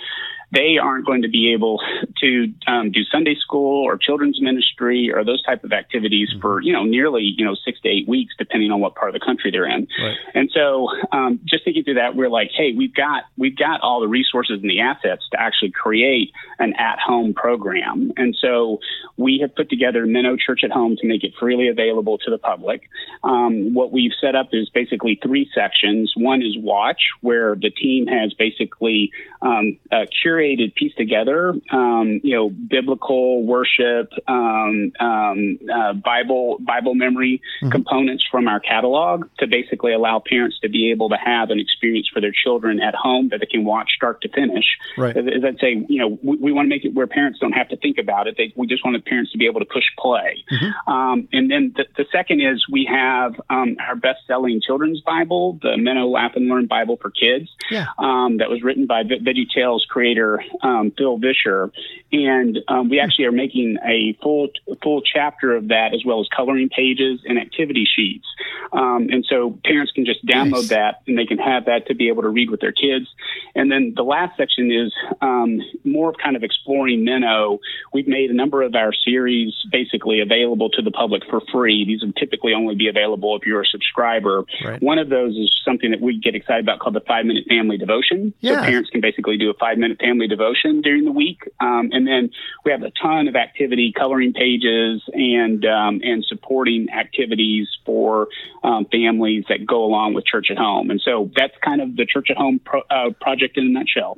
they 0.51 0.77
aren't 0.81 1.05
going 1.05 1.23
to 1.23 1.27
be 1.27 1.53
able 1.53 1.79
to 2.21 2.53
um, 2.67 2.91
do 2.91 3.01
Sunday 3.11 3.35
school 3.35 3.83
or 3.83 3.97
children's 3.97 4.41
ministry 4.41 5.11
or 5.13 5.25
those 5.25 5.43
type 5.43 5.63
of 5.63 5.73
activities 5.73 6.29
mm-hmm. 6.31 6.41
for 6.41 6.61
you 6.61 6.71
know 6.71 6.83
nearly 6.83 7.33
you 7.37 7.45
know 7.45 7.55
six 7.65 7.79
to 7.81 7.89
eight 7.89 8.07
weeks, 8.07 8.33
depending 8.37 8.71
on 8.71 8.79
what 8.79 8.95
part 8.95 9.13
of 9.13 9.19
the 9.19 9.25
country 9.25 9.51
they're 9.51 9.69
in. 9.69 9.87
Right. 10.01 10.15
And 10.33 10.49
so, 10.53 10.87
um, 11.11 11.39
just 11.45 11.65
thinking 11.65 11.83
through 11.83 11.95
that, 11.95 12.15
we're 12.15 12.29
like, 12.29 12.51
hey, 12.55 12.73
we've 12.75 12.93
got 12.93 13.23
we've 13.37 13.57
got 13.57 13.81
all 13.81 13.99
the 13.99 14.07
resources 14.07 14.59
and 14.61 14.69
the 14.69 14.79
assets 14.79 15.23
to 15.31 15.39
actually 15.39 15.71
create 15.71 16.31
an 16.59 16.73
at-home 16.79 17.33
program. 17.33 18.13
And 18.15 18.35
so, 18.39 18.79
we 19.17 19.39
have 19.41 19.53
put 19.53 19.69
together 19.69 20.05
Minno 20.05 20.37
Church 20.39 20.61
at 20.63 20.71
Home 20.71 20.95
to 21.01 21.07
make 21.07 21.23
it 21.23 21.33
freely 21.37 21.67
available 21.67 22.17
to 22.19 22.31
the 22.31 22.37
public. 22.37 22.89
Um, 23.23 23.73
what 23.73 23.91
we've 23.91 24.13
set 24.21 24.35
up 24.35 24.49
is 24.53 24.69
basically 24.69 25.19
three 25.21 25.49
sections. 25.53 26.13
One 26.15 26.41
is 26.41 26.57
Watch, 26.57 27.01
where 27.19 27.55
the 27.55 27.69
team 27.69 28.07
has 28.07 28.33
basically 28.33 29.11
um, 29.41 29.77
uh, 29.91 30.05
curated 30.23 30.36
curated, 30.37 30.75
pieced 30.75 30.97
together, 30.97 31.53
um, 31.71 32.19
you 32.23 32.35
know, 32.35 32.49
biblical 32.49 33.45
worship, 33.45 34.11
um, 34.27 34.91
um, 34.99 35.59
uh, 35.73 35.93
Bible 35.93 36.57
Bible 36.59 36.95
memory 36.95 37.41
mm-hmm. 37.61 37.71
components 37.71 38.25
from 38.29 38.47
our 38.47 38.59
catalog 38.59 39.29
to 39.39 39.47
basically 39.47 39.93
allow 39.93 40.21
parents 40.25 40.59
to 40.61 40.69
be 40.69 40.91
able 40.91 41.09
to 41.09 41.17
have 41.17 41.49
an 41.49 41.59
experience 41.59 42.09
for 42.13 42.21
their 42.21 42.31
children 42.31 42.79
at 42.79 42.95
home 42.95 43.29
that 43.29 43.39
they 43.39 43.45
can 43.45 43.65
watch 43.65 43.91
start 43.95 44.21
to 44.21 44.29
finish. 44.29 44.65
Right. 44.97 45.15
As, 45.15 45.25
as 45.25 45.43
I'd 45.43 45.59
say, 45.59 45.85
you 45.87 45.99
know, 45.99 46.19
we, 46.21 46.37
we 46.37 46.51
want 46.51 46.65
to 46.65 46.69
make 46.69 46.85
it 46.85 46.93
where 46.93 47.07
parents 47.07 47.39
don't 47.39 47.53
have 47.53 47.69
to 47.69 47.77
think 47.77 47.97
about 47.97 48.27
it. 48.27 48.35
They, 48.37 48.53
we 48.55 48.67
just 48.67 48.83
want 48.85 48.95
the 48.97 49.09
parents 49.09 49.31
to 49.31 49.37
be 49.37 49.47
able 49.47 49.59
to 49.59 49.65
push 49.65 49.85
play. 49.97 50.43
Mm-hmm. 50.51 50.91
Um, 50.91 51.27
and 51.31 51.49
then 51.49 51.73
the, 51.75 51.85
the, 51.95 52.05
second 52.11 52.39
is 52.39 52.65
we 52.71 52.87
have 52.89 53.33
um, 53.49 53.75
our 53.85 53.95
best-selling 53.95 54.61
children's 54.65 55.01
Bible, 55.01 55.59
the 55.61 55.75
Minno 55.77 56.09
Laugh 56.09 56.31
and 56.35 56.47
Learn 56.47 56.65
Bible 56.65 56.97
for 57.01 57.11
Kids, 57.11 57.49
yeah. 57.69 57.87
Um, 57.97 58.37
that 58.37 58.49
was 58.49 58.63
written 58.63 58.85
by 58.85 59.03
Veggie 59.03 59.49
Tales 59.53 59.85
creator 59.89 60.26
um, 60.61 60.91
Phil 60.97 61.17
Vischer, 61.17 61.71
and 62.11 62.59
um, 62.67 62.89
we 62.89 62.99
actually 62.99 63.25
are 63.25 63.31
making 63.31 63.77
a 63.85 64.17
full 64.21 64.49
full 64.83 65.01
chapter 65.01 65.55
of 65.55 65.69
that 65.69 65.93
as 65.93 66.03
well 66.05 66.19
as 66.19 66.27
coloring 66.35 66.69
pages 66.69 67.21
and 67.25 67.37
activity 67.37 67.87
sheets. 67.95 68.25
Um, 68.71 69.07
and 69.11 69.25
so 69.29 69.57
parents 69.63 69.91
can 69.91 70.05
just 70.05 70.25
download 70.25 70.51
nice. 70.51 70.69
that 70.69 71.01
and 71.07 71.17
they 71.17 71.25
can 71.25 71.37
have 71.37 71.65
that 71.65 71.87
to 71.87 71.95
be 71.95 72.09
able 72.09 72.23
to 72.23 72.29
read 72.29 72.49
with 72.49 72.59
their 72.59 72.71
kids. 72.71 73.07
And 73.55 73.71
then 73.71 73.93
the 73.95 74.03
last 74.03 74.37
section 74.37 74.71
is 74.71 74.93
um, 75.21 75.61
more 75.83 76.09
of 76.09 76.15
kind 76.21 76.35
of 76.35 76.43
exploring 76.43 77.05
Minno. 77.05 77.59
We've 77.93 78.07
made 78.07 78.29
a 78.29 78.33
number 78.33 78.61
of 78.61 78.75
our 78.75 78.93
series 78.93 79.53
basically 79.71 80.19
available 80.19 80.69
to 80.71 80.81
the 80.81 80.91
public 80.91 81.23
for 81.29 81.41
free. 81.51 81.85
These 81.85 82.01
would 82.01 82.15
typically 82.15 82.53
only 82.53 82.75
be 82.75 82.87
available 82.87 83.35
if 83.35 83.45
you're 83.45 83.61
a 83.61 83.65
subscriber. 83.65 84.43
Right. 84.63 84.81
One 84.81 84.97
of 84.99 85.09
those 85.09 85.35
is 85.35 85.49
something 85.63 85.91
that 85.91 86.01
we 86.01 86.19
get 86.19 86.35
excited 86.35 86.65
about 86.65 86.79
called 86.79 86.95
the 86.95 87.01
Five 87.01 87.25
Minute 87.25 87.45
Family 87.47 87.77
Devotion. 87.77 88.33
Yeah. 88.41 88.55
So 88.55 88.61
parents 88.63 88.89
can 88.89 89.01
basically 89.01 89.37
do 89.37 89.49
a 89.49 89.53
five 89.53 89.77
minute 89.77 89.99
family 89.99 90.16
devotion 90.25 90.81
during 90.81 91.05
the 91.05 91.11
week. 91.11 91.41
Um, 91.59 91.89
and 91.91 92.07
then 92.07 92.31
we 92.65 92.71
have 92.71 92.81
a 92.81 92.91
ton 92.99 93.27
of 93.27 93.35
activity, 93.35 93.93
coloring 93.95 94.33
pages, 94.33 95.03
and 95.13 95.63
um, 95.65 96.01
and 96.03 96.25
supporting 96.27 96.87
activities 96.89 97.67
for 97.85 98.29
um, 98.63 98.87
families 98.91 99.43
that 99.49 99.67
go 99.67 99.83
along 99.83 100.15
with 100.15 100.25
Church 100.25 100.47
at 100.49 100.57
Home. 100.57 100.89
And 100.89 100.99
so 100.99 101.29
that's 101.35 101.53
kind 101.63 101.81
of 101.81 101.95
the 101.95 102.05
Church 102.05 102.29
at 102.31 102.37
Home 102.37 102.59
pro- 102.65 102.81
uh, 102.89 103.11
project 103.21 103.57
in 103.57 103.65
a 103.65 103.69
nutshell. 103.69 104.17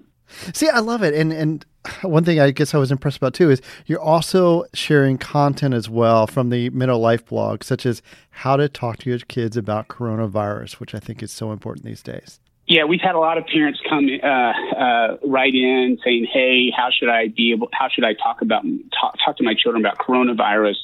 See, 0.54 0.70
I 0.70 0.80
love 0.80 1.02
it, 1.02 1.14
and 1.14 1.34
and 1.34 1.66
one 2.02 2.24
thing 2.24 2.40
I 2.40 2.52
guess 2.52 2.74
I 2.74 2.78
was 2.78 2.92
impressed 2.92 3.18
about 3.18 3.34
too 3.34 3.50
is 3.50 3.62
you're 3.86 4.02
also 4.02 4.66
sharing 4.74 5.18
content 5.18 5.74
as 5.74 5.90
well 5.90 6.28
from 6.28 6.50
the 6.50 6.70
Minno 6.70 7.00
Life 7.00 7.26
blog, 7.26 7.64
such 7.64 7.86
as 7.86 8.02
how 8.30 8.56
to 8.56 8.70
talk 8.70 8.98
to 8.98 9.10
your 9.10 9.20
kids 9.20 9.58
about 9.58 9.88
coronavirus, 9.88 10.74
which 10.74 10.94
I 10.94 11.00
think 11.00 11.24
is 11.24 11.32
so 11.32 11.52
important 11.52 11.86
these 11.86 12.04
days. 12.04 12.40
Yeah, 12.70 12.84
we've 12.84 13.02
had 13.02 13.16
a 13.16 13.20
lot 13.20 13.40
of 13.40 13.48
parents 13.48 13.80
come 13.90 14.08
uh, 14.22 14.28
uh, 14.28 15.18
write 15.26 15.56
in 15.56 15.98
saying, 16.06 16.28
"Hey, 16.32 16.70
how 16.70 16.90
should 16.92 17.10
I 17.10 17.28
be 17.28 17.52
able? 17.52 17.68
How 17.74 17.90
should 17.90 18.04
I 18.04 18.14
talk 18.14 18.44
about 18.44 18.62
talk, 18.94 19.16
talk 19.26 19.38
to 19.38 19.44
my 19.44 19.56
children 19.56 19.84
about 19.84 19.98
coronavirus?" 19.98 20.76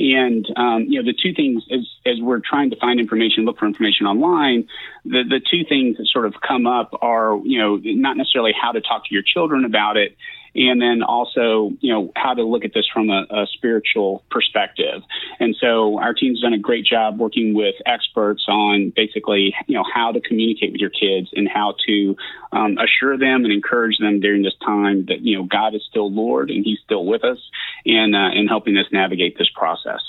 And 0.00 0.44
um, 0.56 0.86
you 0.88 1.00
know, 1.00 1.06
the 1.06 1.16
two 1.16 1.32
things 1.32 1.62
as 1.70 1.86
as 2.04 2.20
we're 2.20 2.40
trying 2.40 2.70
to 2.70 2.76
find 2.80 2.98
information, 2.98 3.44
look 3.44 3.60
for 3.60 3.66
information 3.66 4.06
online, 4.06 4.66
the 5.04 5.22
the 5.22 5.40
two 5.48 5.62
things 5.68 5.98
that 5.98 6.08
sort 6.08 6.26
of 6.26 6.34
come 6.40 6.66
up 6.66 6.98
are 7.02 7.38
you 7.44 7.60
know 7.60 7.78
not 7.84 8.16
necessarily 8.16 8.52
how 8.60 8.72
to 8.72 8.80
talk 8.80 9.06
to 9.06 9.14
your 9.14 9.22
children 9.22 9.64
about 9.64 9.96
it, 9.96 10.16
and 10.54 10.80
then 10.80 11.02
also, 11.02 11.72
you 11.80 11.92
know, 11.92 12.12
how 12.16 12.34
to 12.34 12.42
look 12.42 12.64
at 12.64 12.72
this 12.74 12.86
from 12.92 13.10
a, 13.10 13.26
a 13.30 13.46
spiritual 13.54 14.24
perspective. 14.30 15.02
And 15.40 15.56
so 15.60 15.98
our 15.98 16.14
team's 16.14 16.40
done 16.40 16.54
a 16.54 16.58
great 16.58 16.84
job 16.84 17.18
working 17.18 17.54
with 17.54 17.74
experts 17.86 18.44
on 18.48 18.92
basically, 18.94 19.54
you 19.66 19.74
know, 19.74 19.84
how 19.92 20.12
to 20.12 20.20
communicate 20.20 20.72
with 20.72 20.80
your 20.80 20.90
kids 20.90 21.30
and 21.34 21.48
how 21.48 21.74
to 21.86 22.16
um, 22.52 22.78
assure 22.78 23.18
them 23.18 23.44
and 23.44 23.52
encourage 23.52 23.98
them 23.98 24.20
during 24.20 24.42
this 24.42 24.56
time 24.64 25.06
that, 25.06 25.20
you 25.20 25.36
know, 25.36 25.44
God 25.44 25.74
is 25.74 25.82
still 25.88 26.10
Lord 26.12 26.50
and 26.50 26.64
He's 26.64 26.78
still 26.84 27.04
with 27.04 27.24
us 27.24 27.38
and, 27.84 28.14
uh, 28.14 28.30
and 28.34 28.48
helping 28.48 28.76
us 28.76 28.86
navigate 28.92 29.38
this 29.38 29.50
process. 29.54 30.00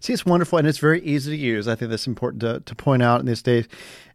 See, 0.00 0.12
it's 0.12 0.26
wonderful 0.26 0.58
and 0.58 0.66
it's 0.66 0.78
very 0.78 1.02
easy 1.02 1.36
to 1.36 1.36
use. 1.36 1.68
I 1.68 1.74
think 1.74 1.90
that's 1.90 2.06
important 2.06 2.40
to, 2.40 2.60
to 2.60 2.74
point 2.74 3.02
out 3.02 3.20
in 3.20 3.26
this 3.26 3.42
day 3.42 3.64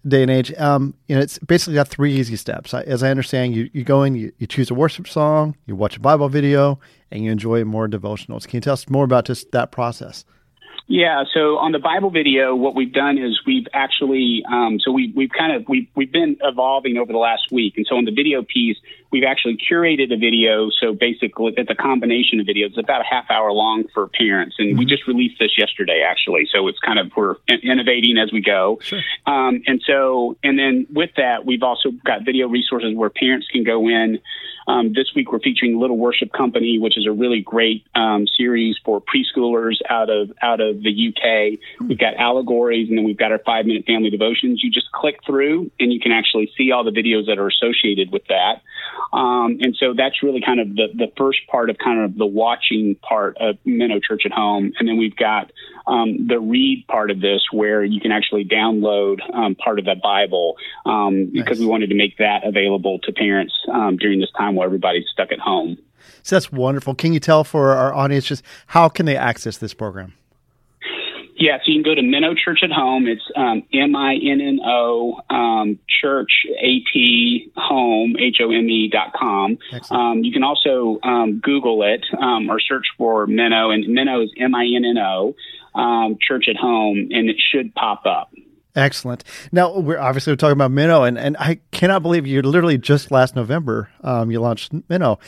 day 0.07 0.21
and 0.21 0.31
age. 0.31 0.53
Um, 0.57 0.93
you 1.07 1.15
know, 1.15 1.21
it's 1.21 1.39
basically 1.39 1.73
got 1.75 1.87
three 1.87 2.13
easy 2.13 2.35
steps. 2.35 2.73
As 2.73 3.03
I 3.03 3.09
understand, 3.09 3.55
you, 3.55 3.69
you 3.73 3.83
go 3.83 4.03
in, 4.03 4.15
you, 4.15 4.31
you 4.37 4.47
choose 4.47 4.71
a 4.71 4.73
worship 4.73 5.07
song, 5.07 5.55
you 5.65 5.75
watch 5.75 5.97
a 5.97 5.99
Bible 5.99 6.29
video, 6.29 6.79
and 7.11 7.23
you 7.23 7.31
enjoy 7.31 7.63
more 7.65 7.87
devotionals. 7.87 8.47
Can 8.47 8.57
you 8.57 8.61
tell 8.61 8.73
us 8.73 8.89
more 8.89 9.03
about 9.03 9.25
just 9.25 9.51
that 9.51 9.71
process? 9.71 10.23
Yeah, 10.89 11.24
so 11.36 11.60
on 11.60 11.72
the 11.72 11.77
Bible 11.77 12.10
video, 12.10 12.55
what 12.55 12.74
we've 12.74 12.91
done 12.91 13.19
is 13.19 13.39
we've 13.46 13.67
actually, 13.74 14.43
um, 14.51 14.79
so 14.84 14.91
we, 14.91 15.13
we've 15.15 15.29
kind 15.29 15.55
of, 15.55 15.69
we've, 15.69 15.88
we've 15.96 16.12
been 16.12 16.38
evolving 16.41 16.98
over 16.98 17.13
the 17.13 17.19
last 17.19 17.51
week. 17.51 17.75
And 17.77 17.86
so 17.88 17.96
on 17.96 18.05
the 18.05 18.12
video 18.12 18.41
piece, 18.41 18.75
we've 19.12 19.24
actually 19.24 19.58
curated 19.58 20.12
a 20.12 20.17
video. 20.17 20.72
So 20.81 20.93
basically, 20.93 21.53
it's 21.58 21.69
a 21.69 21.75
combination 21.75 22.39
of 22.39 22.48
videos. 22.48 22.69
It's 22.69 22.79
about 22.79 23.01
a 23.01 23.05
half 23.08 23.29
hour 23.29 23.51
long 23.51 23.84
for 23.93 24.08
parents. 24.08 24.55
And 24.58 24.69
mm-hmm. 24.69 24.79
we 24.79 24.86
just 24.86 25.05
released 25.05 25.38
this 25.39 25.51
yesterday, 25.60 26.01
actually. 26.01 26.50
So 26.51 26.67
it's 26.67 26.79
kind 26.79 26.98
of, 26.98 27.12
we're 27.15 27.36
innovating 27.62 28.17
as 28.17 28.31
we 28.34 28.41
go. 28.41 28.79
Sure. 28.81 29.01
Um, 29.27 29.62
and 29.67 29.84
so, 29.86 30.38
and 30.43 30.58
then 30.58 30.88
with 30.91 31.12
that, 31.17 31.46
we've 31.46 31.62
also 31.62 31.91
got 32.03 32.25
video 32.25 32.48
resources 32.48 32.96
where 32.96 33.12
parents 33.12 33.46
can 33.51 33.63
go 33.63 33.88
in 33.88 34.22
um, 34.69 34.93
this 34.93 35.08
week 35.15 35.31
we're 35.31 35.39
featuring 35.39 35.79
Little 35.79 35.98
Worship 35.98 36.31
Company, 36.31 36.77
which 36.77 36.96
is 36.96 37.08
a 37.08 37.12
really 37.12 37.41
great 37.41 37.86
um, 37.96 38.27
series 38.38 38.75
for 38.86 39.01
preschoolers 39.01 39.77
out 39.89 40.12
of 40.12 40.31
out 40.43 40.62
of 40.62 40.78
the 40.83 41.09
UK. 41.09 41.59
We've 41.88 41.98
got 41.98 42.15
allegories, 42.15 42.89
and 42.89 42.98
then 42.98 43.05
we've 43.05 43.17
got 43.17 43.31
our 43.31 43.39
five 43.39 43.65
minute 43.65 43.86
family 43.86 44.09
devotions. 44.09 44.62
You 44.63 44.71
just 44.71 44.91
click 44.91 45.19
through, 45.25 45.71
and 45.79 45.91
you 45.91 46.00
can 46.00 46.12
actually 46.12 46.51
see 46.57 46.71
all 46.71 46.83
the 46.83 46.91
videos 46.91 47.27
that 47.27 47.38
are 47.38 47.48
associated 47.48 48.12
with 48.12 48.24
that. 48.27 48.62
Um, 49.13 49.57
and 49.62 49.75
so 49.79 49.93
that's 49.95 50.21
really 50.21 50.41
kind 50.45 50.59
of 50.59 50.75
the 50.75 50.88
the 50.93 51.12
first 51.17 51.39
part 51.48 51.69
of 51.69 51.77
kind 51.77 52.01
of 52.01 52.17
the 52.17 52.25
watching 52.25 52.95
part 52.95 53.38
of 53.39 53.57
Minno 53.65 54.01
Church 54.03 54.24
at 54.25 54.31
Home, 54.31 54.74
and 54.79 54.88
then 54.88 54.98
we've 54.98 55.15
got 55.15 55.51
um, 55.88 56.27
the 56.27 56.39
read 56.39 56.86
part 56.88 57.12
of 57.12 57.19
this 57.19 57.41
where 57.51 57.83
you 57.83 58.00
can 58.00 58.12
actually 58.12 58.45
download 58.45 59.19
um, 59.33 59.55
part 59.55 59.79
of 59.79 59.86
the 59.86 59.95
Bible 60.01 60.55
um, 60.86 61.24
nice. 61.24 61.31
because 61.33 61.59
we 61.59 61.65
wanted 61.65 61.89
to 61.89 61.95
make 61.95 62.17
that 62.17 62.45
available 62.45 63.00
to 63.00 63.12
parents 63.12 63.53
um, 63.71 63.98
during 63.98 64.19
this 64.19 64.31
time 64.38 64.55
while 64.55 64.65
everybody's 64.65 65.05
stuck 65.12 65.31
at 65.31 65.39
home. 65.39 65.77
So 66.21 66.36
that's 66.36 66.51
wonderful. 66.51 66.95
Can 66.95 67.13
you 67.13 67.19
tell 67.19 67.43
for 67.43 67.74
our 67.74 67.93
audience 67.93 68.25
just 68.25 68.43
how 68.67 68.89
can 68.89 69.05
they 69.05 69.17
access 69.17 69.57
this 69.57 69.74
program? 69.74 70.13
Yeah, 71.39 71.58
so 71.60 71.72
you 71.72 71.81
can 71.81 71.84
go 71.84 71.96
to 71.96 72.01
Minno 72.01 72.36
Church 72.38 72.60
at 72.63 72.69
Home. 72.69 73.08
It's 73.08 73.24
um, 73.34 73.63
M 73.74 73.96
I 73.96 74.15
N 74.15 74.41
N 74.41 74.60
O 74.65 75.22
um, 75.29 75.79
Church 76.01 76.31
A 76.62 76.81
T 76.91 77.50
Home 77.55 78.17
H 78.19 78.38
O 78.41 78.51
M 78.51 78.69
E 78.69 78.89
dot 78.91 79.13
com. 79.17 79.58
Um, 79.89 80.24
you 80.25 80.34
can 80.34 80.43
also 80.43 81.00
um, 81.01 81.39
Google 81.39 81.81
it 81.84 82.05
um, 82.22 82.50
or 82.50 82.60
search 82.60 82.88
for 82.98 83.25
Minno, 83.25 83.74
and 83.74 83.86
Minno 83.86 84.22
is 84.22 84.31
M 84.38 84.53
I 84.53 84.65
N 84.65 84.84
N 84.84 84.98
O 84.98 85.34
um, 85.75 86.17
Church 86.22 86.46
at 86.50 86.58
Home, 86.58 87.08
and 87.12 87.29
it 87.29 87.38
should 87.39 87.74
pop 87.74 88.05
up. 88.05 88.34
Excellent. 88.75 89.24
Now 89.53 89.79
we're 89.79 89.98
obviously 89.98 90.34
we're 90.34 90.38
talking 90.38 90.53
about 90.53 90.72
Minno, 90.72 91.08
and, 91.08 91.17
and 91.17 91.38
I 91.38 91.60
cannot 91.72 92.01
believe 92.01 92.27
you 92.27 92.41
literally 92.41 92.77
just 92.77 93.12
last 93.12 93.36
November 93.36 93.89
um, 94.03 94.29
you 94.29 94.41
launched 94.41 94.74
Minno. 94.89 95.19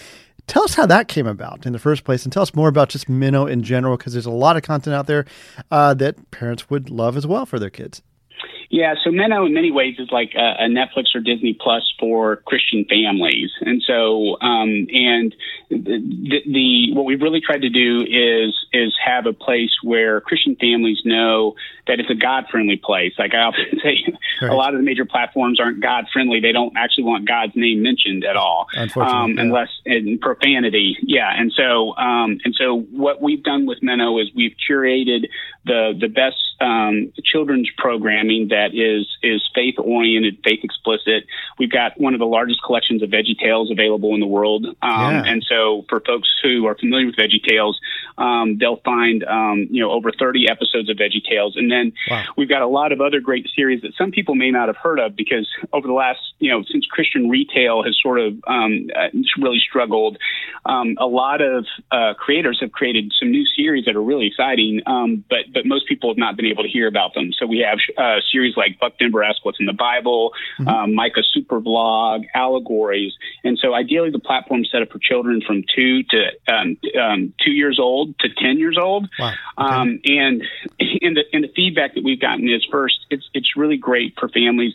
Tell 0.47 0.63
us 0.63 0.75
how 0.75 0.85
that 0.87 1.07
came 1.07 1.27
about 1.27 1.65
in 1.65 1.73
the 1.73 1.79
first 1.79 2.03
place, 2.03 2.23
and 2.23 2.33
tell 2.33 2.43
us 2.43 2.53
more 2.53 2.67
about 2.67 2.89
just 2.89 3.07
Minno 3.07 3.49
in 3.49 3.63
general, 3.63 3.97
because 3.97 4.13
there's 4.13 4.25
a 4.25 4.31
lot 4.31 4.57
of 4.57 4.63
content 4.63 4.93
out 4.93 5.07
there 5.07 5.25
uh, 5.69 5.93
that 5.95 6.31
parents 6.31 6.69
would 6.69 6.89
love 6.89 7.15
as 7.15 7.25
well 7.25 7.45
for 7.45 7.59
their 7.59 7.69
kids. 7.69 8.01
Yeah, 8.71 8.95
so 9.03 9.09
Minno 9.09 9.45
in 9.45 9.53
many 9.53 9.69
ways 9.69 9.95
is 9.99 10.09
like 10.11 10.31
a, 10.33 10.63
a 10.63 10.67
Netflix 10.69 11.13
or 11.13 11.19
Disney 11.19 11.53
Plus 11.53 11.93
for 11.99 12.37
Christian 12.37 12.85
families, 12.89 13.51
and 13.59 13.83
so 13.85 14.39
um, 14.39 14.87
and 14.89 15.35
the, 15.69 16.39
the 16.47 16.93
what 16.93 17.03
we've 17.03 17.21
really 17.21 17.41
tried 17.41 17.63
to 17.63 17.69
do 17.69 17.99
is 18.01 18.55
is 18.71 18.95
have 19.05 19.25
a 19.25 19.33
place 19.33 19.71
where 19.83 20.21
Christian 20.21 20.55
families 20.55 20.99
know 21.03 21.55
that 21.87 21.99
it's 21.99 22.09
a 22.09 22.15
God 22.15 22.45
friendly 22.49 22.77
place. 22.77 23.11
Like 23.19 23.33
I 23.33 23.39
often 23.39 23.65
say, 23.83 24.05
right. 24.41 24.49
a 24.49 24.55
lot 24.55 24.73
of 24.73 24.79
the 24.79 24.85
major 24.85 25.03
platforms 25.03 25.59
aren't 25.59 25.81
God 25.81 26.05
friendly. 26.13 26.39
They 26.39 26.53
don't 26.53 26.73
actually 26.77 27.03
want 27.03 27.27
God's 27.27 27.53
name 27.57 27.83
mentioned 27.83 28.23
at 28.23 28.37
all, 28.37 28.67
um, 28.95 29.33
yeah. 29.33 29.41
unless 29.41 29.69
in 29.85 30.17
profanity. 30.17 30.95
Yeah, 31.01 31.29
and 31.29 31.51
so 31.51 31.93
um, 31.97 32.39
and 32.45 32.55
so 32.57 32.79
what 32.91 33.21
we've 33.21 33.43
done 33.43 33.65
with 33.65 33.79
Minno 33.81 34.21
is 34.21 34.29
we've 34.33 34.55
curated 34.69 35.27
the 35.65 35.91
the 35.99 36.07
best 36.07 36.37
um, 36.61 37.11
children's 37.23 37.69
programming 37.77 38.49
that 38.49 38.73
is 38.73 39.07
is 39.23 39.41
faith 39.53 39.75
oriented, 39.77 40.39
faith 40.43 40.59
explicit. 40.63 41.25
We've 41.57 41.71
got 41.71 41.99
one 41.99 42.13
of 42.13 42.19
the 42.19 42.25
largest 42.25 42.61
collections 42.63 43.01
of 43.01 43.09
Veggie 43.09 43.37
Tales 43.37 43.71
available 43.71 44.13
in 44.13 44.19
the 44.19 44.27
world, 44.27 44.65
um, 44.65 44.75
yeah. 44.81 45.23
and 45.25 45.43
so 45.47 45.85
for 45.89 45.99
folks 45.99 46.29
who 46.43 46.65
are 46.67 46.75
familiar 46.75 47.07
with 47.07 47.15
Veggie 47.15 47.43
Tales, 47.43 47.79
um, 48.17 48.57
they'll 48.59 48.81
find 48.85 49.23
um, 49.23 49.67
you 49.71 49.81
know 49.81 49.91
over 49.91 50.11
30 50.11 50.47
episodes 50.49 50.89
of 50.89 50.97
Veggie 50.97 51.23
Tales, 51.27 51.55
and 51.57 51.71
then 51.71 51.93
wow. 52.09 52.23
we've 52.37 52.49
got 52.49 52.61
a 52.61 52.67
lot 52.67 52.91
of 52.91 53.01
other 53.01 53.19
great 53.19 53.47
series 53.55 53.81
that 53.81 53.93
some 53.97 54.11
people 54.11 54.35
may 54.35 54.51
not 54.51 54.67
have 54.67 54.77
heard 54.77 54.99
of 54.99 55.15
because 55.15 55.49
over 55.73 55.87
the 55.87 55.93
last 55.93 56.19
you 56.39 56.51
know 56.51 56.63
since 56.71 56.85
Christian 56.85 57.29
retail 57.29 57.83
has 57.83 57.97
sort 58.01 58.19
of 58.19 58.33
um, 58.47 58.87
uh, 58.95 59.07
really 59.39 59.59
struggled, 59.59 60.17
um, 60.65 60.95
a 60.99 61.07
lot 61.07 61.41
of 61.41 61.65
uh, 61.91 62.13
creators 62.13 62.59
have 62.61 62.71
created 62.71 63.11
some 63.19 63.31
new 63.31 63.45
series 63.55 63.85
that 63.85 63.95
are 63.95 64.03
really 64.03 64.27
exciting, 64.27 64.81
um, 64.85 65.23
but 65.29 65.51
but 65.51 65.65
most 65.65 65.87
people 65.87 66.09
have 66.09 66.17
not 66.17 66.37
been 66.37 66.50
able 66.51 66.63
to 66.63 66.69
hear 66.69 66.87
about 66.87 67.13
them. 67.13 67.31
So 67.37 67.45
we 67.45 67.65
have 67.67 67.79
uh, 67.97 68.19
series 68.31 68.55
like 68.55 68.79
Buck 68.79 68.93
Denver 68.99 69.23
Ask 69.23 69.43
What's 69.43 69.59
in 69.59 69.65
the 69.65 69.73
Bible, 69.73 70.31
mm-hmm. 70.59 70.67
um, 70.67 70.95
Micah 70.95 71.23
Super 71.33 71.59
Vlog, 71.59 72.25
Allegories, 72.35 73.13
and 73.43 73.57
so 73.61 73.73
ideally 73.73 74.11
the 74.11 74.19
platform 74.19 74.63
set 74.65 74.81
up 74.81 74.91
for 74.91 74.99
children 74.99 75.41
from 75.45 75.63
two 75.75 76.03
to 76.03 76.19
um, 76.53 76.77
um, 77.01 77.33
two 77.43 77.51
years 77.51 77.79
old 77.79 78.17
to 78.19 78.27
ten 78.37 78.57
years 78.57 78.77
old. 78.79 79.09
Wow. 79.19 79.33
Okay. 79.59 79.73
Um, 79.73 79.99
and 80.05 80.43
in 80.77 81.13
the 81.15 81.23
in 81.31 81.41
the 81.41 81.51
feedback 81.55 81.95
that 81.95 82.03
we've 82.03 82.21
gotten 82.21 82.47
is 82.49 82.65
first, 82.71 83.05
it's 83.09 83.27
it's 83.33 83.55
really 83.55 83.77
great 83.77 84.15
for 84.19 84.29
families 84.29 84.73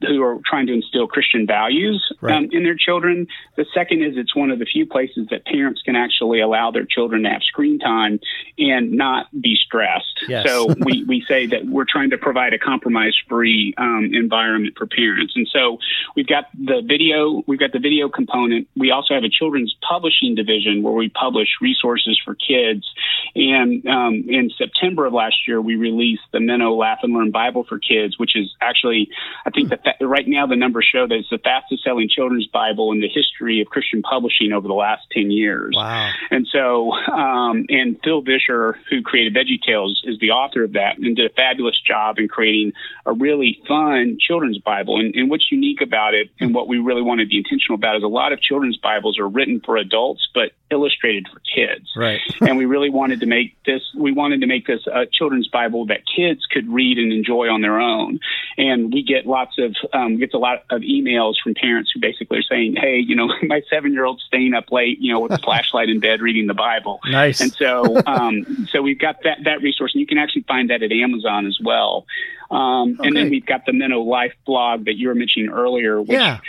who 0.00 0.22
are 0.22 0.38
trying 0.46 0.66
to 0.66 0.72
instill 0.72 1.06
Christian 1.06 1.46
values 1.46 2.04
right. 2.20 2.36
um, 2.36 2.48
in 2.52 2.62
their 2.62 2.76
children. 2.76 3.26
The 3.56 3.66
second 3.74 4.02
is 4.04 4.14
it's 4.16 4.34
one 4.34 4.50
of 4.50 4.58
the 4.58 4.64
few 4.64 4.86
places 4.86 5.26
that 5.30 5.44
parents 5.44 5.82
can 5.82 5.96
actually 5.96 6.40
allow 6.40 6.70
their 6.70 6.84
children 6.84 7.24
to 7.24 7.30
have 7.30 7.42
screen 7.42 7.78
time 7.78 8.20
and 8.58 8.92
not 8.92 9.26
be 9.38 9.56
stressed. 9.56 10.24
Yes. 10.28 10.46
So 10.46 10.72
we, 10.84 11.04
we 11.10 11.24
say 11.26 11.46
that 11.46 11.66
we're 11.66 11.86
trying 11.88 12.10
to 12.10 12.18
provide 12.18 12.54
a 12.54 12.58
compromise 12.58 13.18
free 13.28 13.74
um, 13.76 14.10
environment 14.12 14.78
for 14.78 14.86
parents. 14.86 15.32
And 15.34 15.48
so 15.52 15.78
we've 16.14 16.26
got 16.26 16.44
the 16.54 16.82
video, 16.86 17.42
we've 17.48 17.58
got 17.58 17.72
the 17.72 17.80
video 17.80 18.08
component. 18.08 18.68
We 18.76 18.92
also 18.92 19.14
have 19.14 19.24
a 19.24 19.28
children's 19.28 19.74
publishing 19.82 20.36
division 20.36 20.84
where 20.84 20.92
we 20.92 21.08
publish 21.08 21.48
resources 21.60 22.16
for 22.24 22.36
kids. 22.36 22.88
And 23.34 23.84
um, 23.88 24.24
in 24.28 24.50
September 24.56 25.06
of 25.06 25.12
last 25.12 25.48
year, 25.48 25.60
we 25.60 25.74
released 25.74 26.22
the 26.32 26.38
Minno 26.38 26.78
Laugh 26.78 27.00
and 27.02 27.12
Learn 27.12 27.32
Bible 27.32 27.64
for 27.68 27.80
Kids, 27.80 28.16
which 28.16 28.36
is 28.36 28.54
actually, 28.60 29.08
I 29.44 29.50
think, 29.50 29.70
that 29.70 29.82
fa- 29.82 30.06
right 30.06 30.28
now 30.28 30.46
the 30.46 30.54
numbers 30.54 30.88
show 30.92 31.08
that 31.08 31.14
it's 31.14 31.30
the 31.30 31.38
fastest 31.38 31.82
selling 31.82 32.08
children's 32.08 32.46
Bible 32.46 32.92
in 32.92 33.00
the 33.00 33.08
history 33.08 33.60
of 33.60 33.66
Christian 33.66 34.02
publishing 34.02 34.52
over 34.52 34.68
the 34.68 34.74
last 34.74 35.02
10 35.10 35.32
years. 35.32 35.74
Wow. 35.76 36.12
And 36.30 36.46
so, 36.52 36.92
um, 36.92 37.66
and 37.68 37.98
Phil 38.04 38.22
Vischer, 38.22 38.78
who 38.88 39.02
created 39.02 39.34
Veggie 39.34 39.60
Tales, 39.60 40.00
is 40.04 40.20
the 40.20 40.30
author 40.30 40.62
of 40.62 40.74
that 40.74 40.99
and 41.02 41.16
did 41.16 41.30
a 41.30 41.34
fabulous 41.34 41.80
job 41.80 42.18
in 42.18 42.28
creating 42.28 42.72
a 43.06 43.12
really 43.12 43.60
fun 43.66 44.18
children's 44.20 44.58
Bible. 44.58 44.98
And, 44.98 45.14
and 45.14 45.30
what's 45.30 45.50
unique 45.50 45.80
about 45.80 46.14
it 46.14 46.28
and 46.40 46.54
what 46.54 46.68
we 46.68 46.78
really 46.78 47.02
want 47.02 47.20
to 47.20 47.26
be 47.26 47.38
intentional 47.38 47.76
about 47.76 47.96
is 47.96 48.02
a 48.02 48.08
lot 48.08 48.32
of 48.32 48.40
children's 48.40 48.76
Bibles 48.76 49.18
are 49.18 49.28
written 49.28 49.60
for 49.64 49.76
adults, 49.76 50.28
but 50.34 50.52
illustrated 50.70 51.26
for 51.32 51.40
kids. 51.40 51.90
Right. 51.96 52.20
and 52.40 52.56
we 52.56 52.64
really 52.64 52.90
wanted 52.90 53.20
to 53.20 53.26
make 53.26 53.56
this, 53.64 53.82
we 53.96 54.12
wanted 54.12 54.40
to 54.40 54.46
make 54.46 54.66
this 54.66 54.86
a 54.86 55.06
children's 55.06 55.48
Bible 55.48 55.86
that 55.86 56.00
kids 56.06 56.46
could 56.46 56.68
read 56.68 56.98
and 56.98 57.12
enjoy 57.12 57.48
on 57.48 57.60
their 57.60 57.80
own. 57.80 58.20
And 58.56 58.92
we 58.92 59.02
get 59.02 59.26
lots 59.26 59.58
of 59.58 59.74
um, 59.92 60.18
gets 60.18 60.34
a 60.34 60.38
lot 60.38 60.64
of 60.70 60.82
emails 60.82 61.34
from 61.42 61.54
parents 61.54 61.90
who 61.92 62.00
basically 62.00 62.38
are 62.38 62.42
saying, 62.42 62.76
"Hey, 62.76 62.98
you 62.98 63.16
know, 63.16 63.28
my 63.42 63.62
seven 63.70 63.92
year 63.92 64.04
old's 64.04 64.22
staying 64.24 64.54
up 64.54 64.70
late, 64.70 64.98
you 65.00 65.12
know, 65.12 65.20
with 65.20 65.32
a 65.32 65.38
flashlight 65.38 65.88
in 65.88 66.00
bed 66.00 66.20
reading 66.20 66.46
the 66.46 66.54
Bible." 66.54 67.00
Nice. 67.06 67.40
And 67.40 67.52
so, 67.52 68.00
um, 68.06 68.68
so 68.70 68.82
we've 68.82 68.98
got 68.98 69.22
that 69.24 69.38
that 69.44 69.62
resource, 69.62 69.92
and 69.94 70.00
you 70.00 70.06
can 70.06 70.18
actually 70.18 70.42
find 70.42 70.70
that 70.70 70.79
at 70.82 70.92
Amazon 70.92 71.46
as 71.46 71.58
well. 71.62 72.06
Um, 72.50 72.96
okay. 72.98 73.08
And 73.08 73.16
then 73.16 73.30
we've 73.30 73.46
got 73.46 73.66
the 73.66 73.72
Minno 73.72 74.04
Life 74.04 74.34
blog 74.44 74.86
that 74.86 74.96
you 74.96 75.08
were 75.08 75.14
mentioning 75.14 75.50
earlier, 75.50 76.00
which. 76.00 76.10
Yeah. 76.10 76.40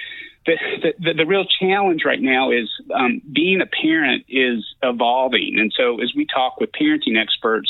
The, 0.43 0.93
the, 0.99 1.13
the, 1.13 1.25
real 1.27 1.45
challenge 1.45 2.01
right 2.03 2.19
now 2.19 2.49
is 2.49 2.67
um, 2.91 3.21
being 3.31 3.61
a 3.61 3.67
parent 3.67 4.25
is 4.27 4.65
evolving. 4.81 5.59
And 5.59 5.71
so 5.71 6.01
as 6.01 6.13
we 6.15 6.25
talk 6.25 6.59
with 6.59 6.71
parenting 6.71 7.15
experts, 7.15 7.69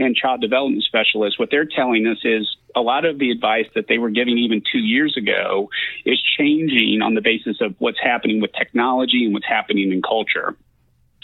and 0.00 0.16
child 0.16 0.40
development 0.40 0.82
specialists, 0.84 1.38
what 1.38 1.50
they're 1.50 1.66
telling 1.66 2.06
us 2.06 2.18
is 2.24 2.56
a 2.74 2.80
lot 2.80 3.04
of 3.04 3.18
the 3.18 3.30
advice 3.30 3.66
that 3.74 3.86
they 3.88 3.98
were 3.98 4.10
giving 4.10 4.38
even 4.38 4.62
two 4.72 4.78
years 4.78 5.16
ago 5.16 5.68
is 6.04 6.20
changing 6.38 7.02
on 7.02 7.14
the 7.14 7.20
basis 7.20 7.60
of 7.60 7.74
what's 7.78 8.00
happening 8.02 8.40
with 8.40 8.52
technology 8.52 9.24
and 9.24 9.34
what's 9.34 9.46
happening 9.46 9.92
in 9.92 10.02
culture. 10.02 10.56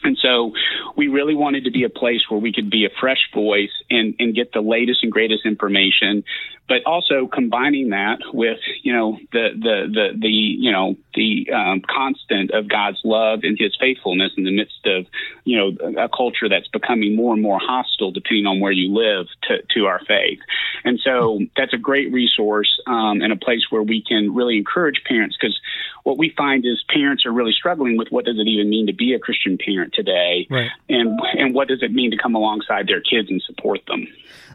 And 0.07 0.17
so 0.23 0.53
we 0.97 1.09
really 1.09 1.35
wanted 1.35 1.65
to 1.65 1.71
be 1.71 1.83
a 1.83 1.89
place 1.89 2.23
where 2.29 2.41
we 2.41 2.53
could 2.53 2.71
be 2.71 2.85
a 2.87 2.91
fresh 3.01 3.29
voice 3.35 3.73
and, 3.91 4.15
and 4.21 4.35
get 4.35 4.53
the 4.53 4.61
latest 4.61 5.03
and 5.03 5.11
greatest 5.11 5.45
information, 5.45 6.23
but 6.69 6.85
also 6.85 7.29
combining 7.33 7.91
that 7.91 8.19
with, 8.33 8.59
you 8.83 8.93
know, 8.93 9.19
the, 9.33 9.49
the, 9.55 9.87
the, 9.93 10.19
the 10.19 10.29
you 10.29 10.73
know, 10.73 10.97
the 11.15 11.49
um, 11.55 11.83
constant 11.89 12.51
of 12.51 12.69
God's 12.69 13.01
love 13.05 13.41
and 13.43 13.57
his 13.59 13.77
faithfulness 13.79 14.33
in 14.37 14.45
the 14.45 14.55
midst 14.55 14.85
of, 14.87 15.07
you 15.45 15.57
know, 15.57 16.03
a 16.03 16.09
culture 16.09 16.49
that's 16.49 16.69
becoming 16.69 17.15
more 17.15 17.33
and 17.33 17.43
more 17.43 17.59
hostile 17.61 18.11
depending 18.11 18.47
on 18.47 18.61
where 18.61 18.73
you 18.73 18.93
live 18.93 19.27
to, 19.45 19.59
to 19.75 19.87
our 19.87 20.01
faith. 20.07 20.41
And 20.85 20.99
so 21.03 21.41
that's 21.57 21.73
a 21.73 21.79
great 21.79 22.13
resource 22.13 22.81
um, 22.87 23.23
and 23.23 23.33
a 23.33 23.37
place 23.37 23.63
where 23.71 23.83
we 23.83 24.03
can 24.07 24.35
really 24.35 24.57
encourage 24.57 25.03
parents 25.07 25.37
because 25.41 25.59
what 26.07 26.19
we 26.19 26.33
find 26.37 26.65
is 26.65 26.85
parents 26.89 27.27
are 27.27 27.33
really 27.33 27.53
struggling 27.53 27.97
with 27.97 28.09
what 28.11 28.25
does 28.25 28.39
it 28.39 28.47
even 28.47 28.71
mean 28.71 28.87
to 28.87 28.93
be 28.93 29.13
a 29.15 29.19
Christian 29.19 29.59
parent 29.59 29.93
today, 29.93 30.47
right. 30.49 30.71
and 30.89 31.19
and 31.37 31.53
what 31.53 31.67
does 31.67 31.83
it 31.83 31.93
mean 31.93 32.13
to 32.13 32.17
come 32.17 32.37
alongside 32.37 32.87
their 32.87 33.01
kids 33.01 33.29
and 33.29 33.43
support 33.43 33.81
them. 33.89 34.07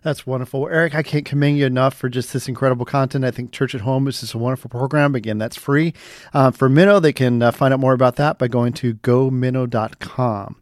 That's 0.01 0.25
wonderful. 0.25 0.69
Eric, 0.69 0.95
I 0.95 1.03
can't 1.03 1.25
commend 1.25 1.57
you 1.57 1.65
enough 1.65 2.00
for 2.01 2.09
just 2.09 2.33
this 2.33 2.47
incredible 2.47 2.83
content. 2.83 3.23
I 3.23 3.29
think 3.29 3.51
Church 3.51 3.75
at 3.75 3.81
Home 3.81 4.07
is 4.07 4.21
just 4.21 4.33
a 4.33 4.39
wonderful 4.39 4.69
program. 4.69 5.13
Again, 5.13 5.37
that's 5.37 5.55
free. 5.55 5.93
Uh, 6.33 6.49
for 6.49 6.67
Minno, 6.67 6.99
they 6.99 7.13
can 7.13 7.43
uh, 7.43 7.51
find 7.51 7.75
out 7.75 7.79
more 7.79 7.93
about 7.93 8.15
that 8.15 8.39
by 8.39 8.47
going 8.47 8.73
to 8.73 8.95
gominno.com. 8.95 10.55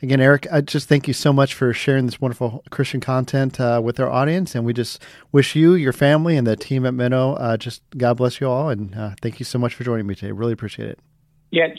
Again, 0.00 0.20
Eric, 0.20 0.46
I 0.52 0.60
just 0.60 0.88
thank 0.88 1.08
you 1.08 1.12
so 1.12 1.32
much 1.32 1.52
for 1.52 1.72
sharing 1.72 2.06
this 2.06 2.20
wonderful 2.20 2.62
Christian 2.70 3.00
content 3.00 3.58
uh, 3.58 3.80
with 3.82 3.98
our 3.98 4.08
audience. 4.08 4.54
And 4.54 4.64
we 4.64 4.72
just 4.72 5.02
wish 5.32 5.56
you, 5.56 5.74
your 5.74 5.92
family, 5.92 6.36
and 6.36 6.46
the 6.46 6.54
team 6.54 6.86
at 6.86 6.94
Minno 6.94 7.36
uh, 7.40 7.56
just 7.56 7.82
God 7.96 8.16
bless 8.16 8.40
you 8.40 8.48
all. 8.48 8.68
And 8.68 8.94
uh, 8.94 9.14
thank 9.20 9.40
you 9.40 9.44
so 9.44 9.58
much 9.58 9.74
for 9.74 9.82
joining 9.82 10.06
me 10.06 10.14
today. 10.14 10.30
Really 10.30 10.52
appreciate 10.52 10.90
it. 10.90 11.00
Yeah, 11.50 11.74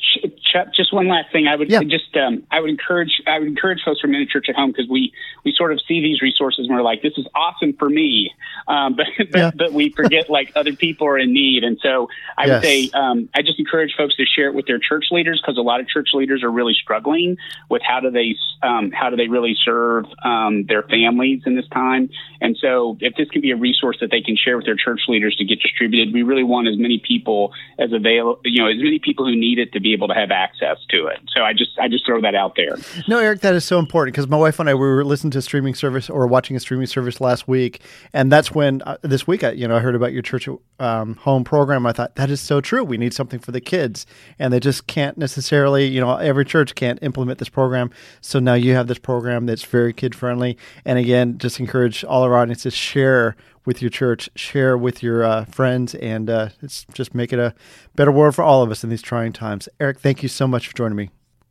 Chuck, 0.56 0.74
just 0.74 0.94
one 0.94 1.08
last 1.08 1.32
thing. 1.32 1.48
I 1.48 1.56
would 1.56 1.70
yeah. 1.70 1.84
just 1.84 2.16
um, 2.16 2.44
I 2.50 2.62
would 2.62 2.70
encourage 2.70 3.22
I 3.28 3.40
would 3.40 3.48
encourage 3.48 3.82
folks 3.84 4.00
from 4.00 4.12
Minno 4.12 4.30
Church 4.30 4.46
at 4.48 4.56
Home 4.56 4.72
because 4.72 4.88
we 4.90 5.12
we 5.44 5.54
sort 5.54 5.74
of 5.74 5.82
see 5.86 6.02
these 6.02 6.22
resources 6.22 6.68
and 6.68 6.76
we're 6.76 6.82
like, 6.82 7.02
this 7.02 7.14
is 7.18 7.28
awesome 7.36 7.74
for 7.74 7.90
me, 7.90 8.32
um, 8.68 8.96
but 8.98 9.08
but, 9.18 9.38
yeah. 9.38 9.52
but, 9.54 9.74
we 9.74 9.90
forget 9.96 10.30
like 10.30 10.54
other 10.56 10.74
people 10.74 11.08
are 11.08 11.20
in 11.20 11.34
need, 11.34 11.64
and 11.64 11.78
so 11.82 12.08
I 12.38 12.46
yes. 12.46 12.54
would 12.54 12.64
say 12.64 12.90
um, 12.94 13.30
I 13.36 13.42
just 13.42 13.60
encourage 13.60 13.96
folks 13.98 14.16
to 14.16 14.26
share 14.26 14.48
it 14.48 14.54
with 14.54 14.66
their 14.66 14.80
church 14.80 15.08
leaders 15.12 15.42
because 15.42 15.58
a 15.58 15.62
lot 15.62 15.82
of 15.82 15.90
church 15.90 16.10
leaders 16.14 16.42
are 16.42 16.52
really 16.52 16.74
struggling 16.74 17.38
with 17.70 17.82
how 17.86 18.00
do 18.00 18.10
they 18.10 18.36
um, 18.64 18.92
how 18.92 19.10
do 19.10 19.18
they 19.18 19.28
really 19.28 19.58
serve 19.66 20.06
um, 20.24 20.66
their 20.68 20.84
families 20.84 21.42
in 21.46 21.56
this 21.56 21.68
time, 21.68 22.10
and 22.40 22.56
so 22.62 22.98
if 23.02 23.16
this 23.16 23.30
can 23.30 23.42
be 23.42 23.52
a 23.52 23.58
resource 23.58 23.98
that 24.00 24.10
they 24.10 24.22
can 24.22 24.38
share 24.38 24.56
with 24.56 24.66
their 24.66 24.78
church 24.78 25.02
leaders 25.10 25.36
to 25.36 25.44
get 25.44 25.60
distributed, 25.62 26.14
we 26.14 26.24
really 26.24 26.44
want 26.44 26.70
as 26.70 26.78
many 26.78 27.02
people 27.06 27.52
as 27.78 27.92
available, 27.92 28.40
you 28.46 28.64
know, 28.64 28.70
as 28.70 28.78
many 28.78 29.00
people 29.00 29.26
who 29.26 29.36
need 29.36 29.60
it 29.60 29.74
to 29.74 29.82
be 29.82 29.92
able 29.92 30.08
to 30.08 30.14
have 30.14 30.32
access 30.32 30.45
access 30.46 30.78
to 30.90 31.08
it. 31.08 31.20
So 31.36 31.44
I 31.44 31.54
just 31.54 31.72
I 31.80 31.88
just 31.88 32.06
throw 32.06 32.22
that 32.22 32.36
out 32.36 32.56
there. 32.56 32.78
No, 33.08 33.20
Eric, 33.20 33.42
that 33.42 33.56
is 33.56 33.66
so 33.66 33.80
important 33.80 34.14
because 34.14 34.28
my 34.28 34.38
wife 34.38 34.60
and 34.60 34.70
I 34.70 34.74
we 34.74 34.80
were 34.80 35.04
listening 35.04 35.32
to 35.32 35.40
a 35.40 35.42
streaming 35.42 35.76
service 35.76 36.10
or 36.10 36.28
watching 36.28 36.56
a 36.56 36.60
streaming 36.60 36.88
service 36.88 37.20
last 37.20 37.48
week, 37.48 37.82
and 38.14 38.32
that's 38.32 38.52
when 38.52 38.82
uh, 38.84 38.98
this 39.02 39.28
week 39.28 39.44
I 39.44 39.52
you 39.52 39.68
know 39.68 39.78
I 39.78 39.80
heard 39.80 39.96
about 39.96 40.14
your 40.14 40.22
church 40.22 40.48
um, 40.80 41.16
home 41.16 41.44
program. 41.44 41.86
I 41.86 41.94
thought 41.94 42.16
that 42.16 42.30
is 42.30 42.42
so 42.42 42.62
true. 42.62 42.84
We 42.84 42.98
need 42.98 43.14
something 43.14 43.40
for 43.40 43.52
the 43.52 43.62
kids, 43.62 44.06
and 44.40 44.54
they 44.54 44.60
just 44.60 44.88
can't 44.88 45.18
necessarily 45.18 45.88
you 45.88 46.02
know 46.02 46.16
every 46.18 46.46
church 46.46 46.76
can't 46.76 47.00
implement 47.02 47.40
this 47.40 47.50
program. 47.50 47.92
So 48.22 48.40
now 48.40 48.54
you 48.54 48.74
have 48.74 48.88
this 48.88 49.00
program 49.00 49.46
that's 49.46 49.64
very 49.64 49.94
kid 49.94 50.16
friendly, 50.16 50.58
and 50.86 51.00
again, 51.00 51.38
just 51.38 51.60
encourage 51.60 52.04
all 52.04 52.24
our 52.24 52.36
audiences 52.36 52.74
share 52.74 53.36
with 53.66 53.82
your 53.82 53.90
church, 53.90 54.30
share 54.36 54.78
with 54.78 55.04
your 55.04 55.24
uh, 55.24 55.46
friends, 55.46 55.96
and 55.96 56.30
uh, 56.30 56.50
it's 56.62 56.86
just 56.94 57.16
make 57.16 57.34
it 57.34 57.40
a 57.40 57.54
better 57.96 58.12
world 58.12 58.36
for 58.36 58.44
all 58.44 58.62
of 58.62 58.72
us 58.72 58.84
in 58.84 58.90
these 58.90 59.02
trying 59.02 59.34
times. 59.34 59.68
Eric, 59.80 60.00
thank 60.00 60.22
you 60.24 60.30
so 60.30 60.48
much 60.48 60.68
for 60.68 60.76
joining 60.76 60.96
me. 60.96 61.10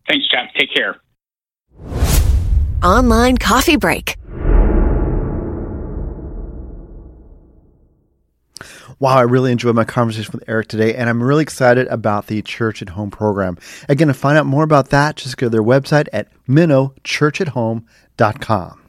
Thanks, 0.09 0.27
Jeff. 0.29 0.51
Take 0.57 0.73
care. 0.75 0.97
Online 2.83 3.37
coffee 3.39 3.77
break. 3.77 4.17
Wow, 9.01 9.17
I 9.17 9.23
really 9.23 9.51
enjoyed 9.51 9.75
my 9.75 9.83
conversation 9.85 10.31
with 10.33 10.45
Eric 10.47 10.69
today, 10.69 10.95
and 10.95 11.11
I'm 11.11 11.23
really 11.23 11.43
excited 11.43 11.89
about 11.89 12.29
the 12.29 12.43
Church 12.43 12.81
at 12.81 12.91
Home 12.91 13.11
program. 13.11 13.59
Again, 13.89 14.07
to 14.09 14.15
find 14.15 14.39
out 14.39 14.47
more 14.47 14.63
about 14.63 14.91
that, 14.91 15.17
just 15.17 15.37
go 15.37 15.47
to 15.47 15.51
their 15.51 15.63
website 15.63 16.07
at 16.13 16.29
minnochurchathome.com. 16.49 18.84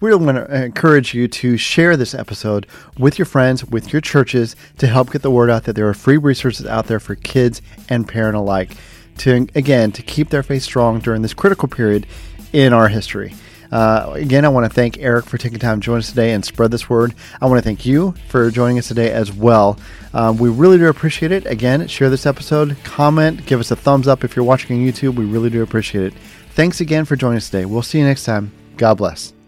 We 0.00 0.14
want 0.14 0.36
to 0.36 0.64
encourage 0.64 1.14
you 1.14 1.28
to 1.28 1.56
share 1.56 1.96
this 1.96 2.14
episode 2.14 2.66
with 2.98 3.18
your 3.18 3.26
friends, 3.26 3.64
with 3.64 3.92
your 3.92 4.00
churches, 4.00 4.56
to 4.78 4.86
help 4.86 5.12
get 5.12 5.22
the 5.22 5.30
word 5.30 5.50
out 5.50 5.64
that 5.64 5.74
there 5.74 5.88
are 5.88 5.94
free 5.94 6.16
resources 6.16 6.66
out 6.66 6.86
there 6.86 7.00
for 7.00 7.14
kids 7.14 7.62
and 7.88 8.06
parent 8.06 8.36
alike. 8.36 8.76
To 9.18 9.46
again, 9.54 9.92
to 9.92 10.02
keep 10.02 10.30
their 10.30 10.42
faith 10.42 10.62
strong 10.62 11.00
during 11.00 11.22
this 11.22 11.34
critical 11.34 11.68
period 11.68 12.06
in 12.52 12.72
our 12.72 12.88
history. 12.88 13.34
Uh, 13.72 14.12
again, 14.14 14.44
I 14.44 14.48
want 14.48 14.66
to 14.66 14.74
thank 14.74 14.98
Eric 14.98 15.26
for 15.26 15.38
taking 15.38 15.58
time 15.58 15.80
to 15.80 15.84
join 15.84 15.98
us 15.98 16.08
today 16.08 16.32
and 16.32 16.44
spread 16.44 16.70
this 16.70 16.90
word. 16.90 17.14
I 17.40 17.46
want 17.46 17.58
to 17.58 17.62
thank 17.62 17.86
you 17.86 18.14
for 18.28 18.50
joining 18.50 18.78
us 18.78 18.88
today 18.88 19.12
as 19.12 19.32
well. 19.32 19.78
Um, 20.12 20.38
we 20.38 20.48
really 20.48 20.78
do 20.78 20.88
appreciate 20.88 21.30
it. 21.30 21.46
Again, 21.46 21.86
share 21.86 22.10
this 22.10 22.26
episode, 22.26 22.76
comment, 22.82 23.46
give 23.46 23.60
us 23.60 23.70
a 23.70 23.76
thumbs 23.76 24.08
up 24.08 24.24
if 24.24 24.34
you're 24.34 24.44
watching 24.44 24.76
on 24.76 24.84
YouTube. 24.84 25.14
We 25.14 25.24
really 25.24 25.50
do 25.50 25.62
appreciate 25.62 26.04
it. 26.04 26.14
Thanks 26.50 26.80
again 26.80 27.04
for 27.04 27.14
joining 27.14 27.36
us 27.36 27.48
today. 27.48 27.64
We'll 27.64 27.82
see 27.82 27.98
you 27.98 28.04
next 28.04 28.24
time. 28.24 28.52
God 28.76 28.94
bless. 28.94 29.39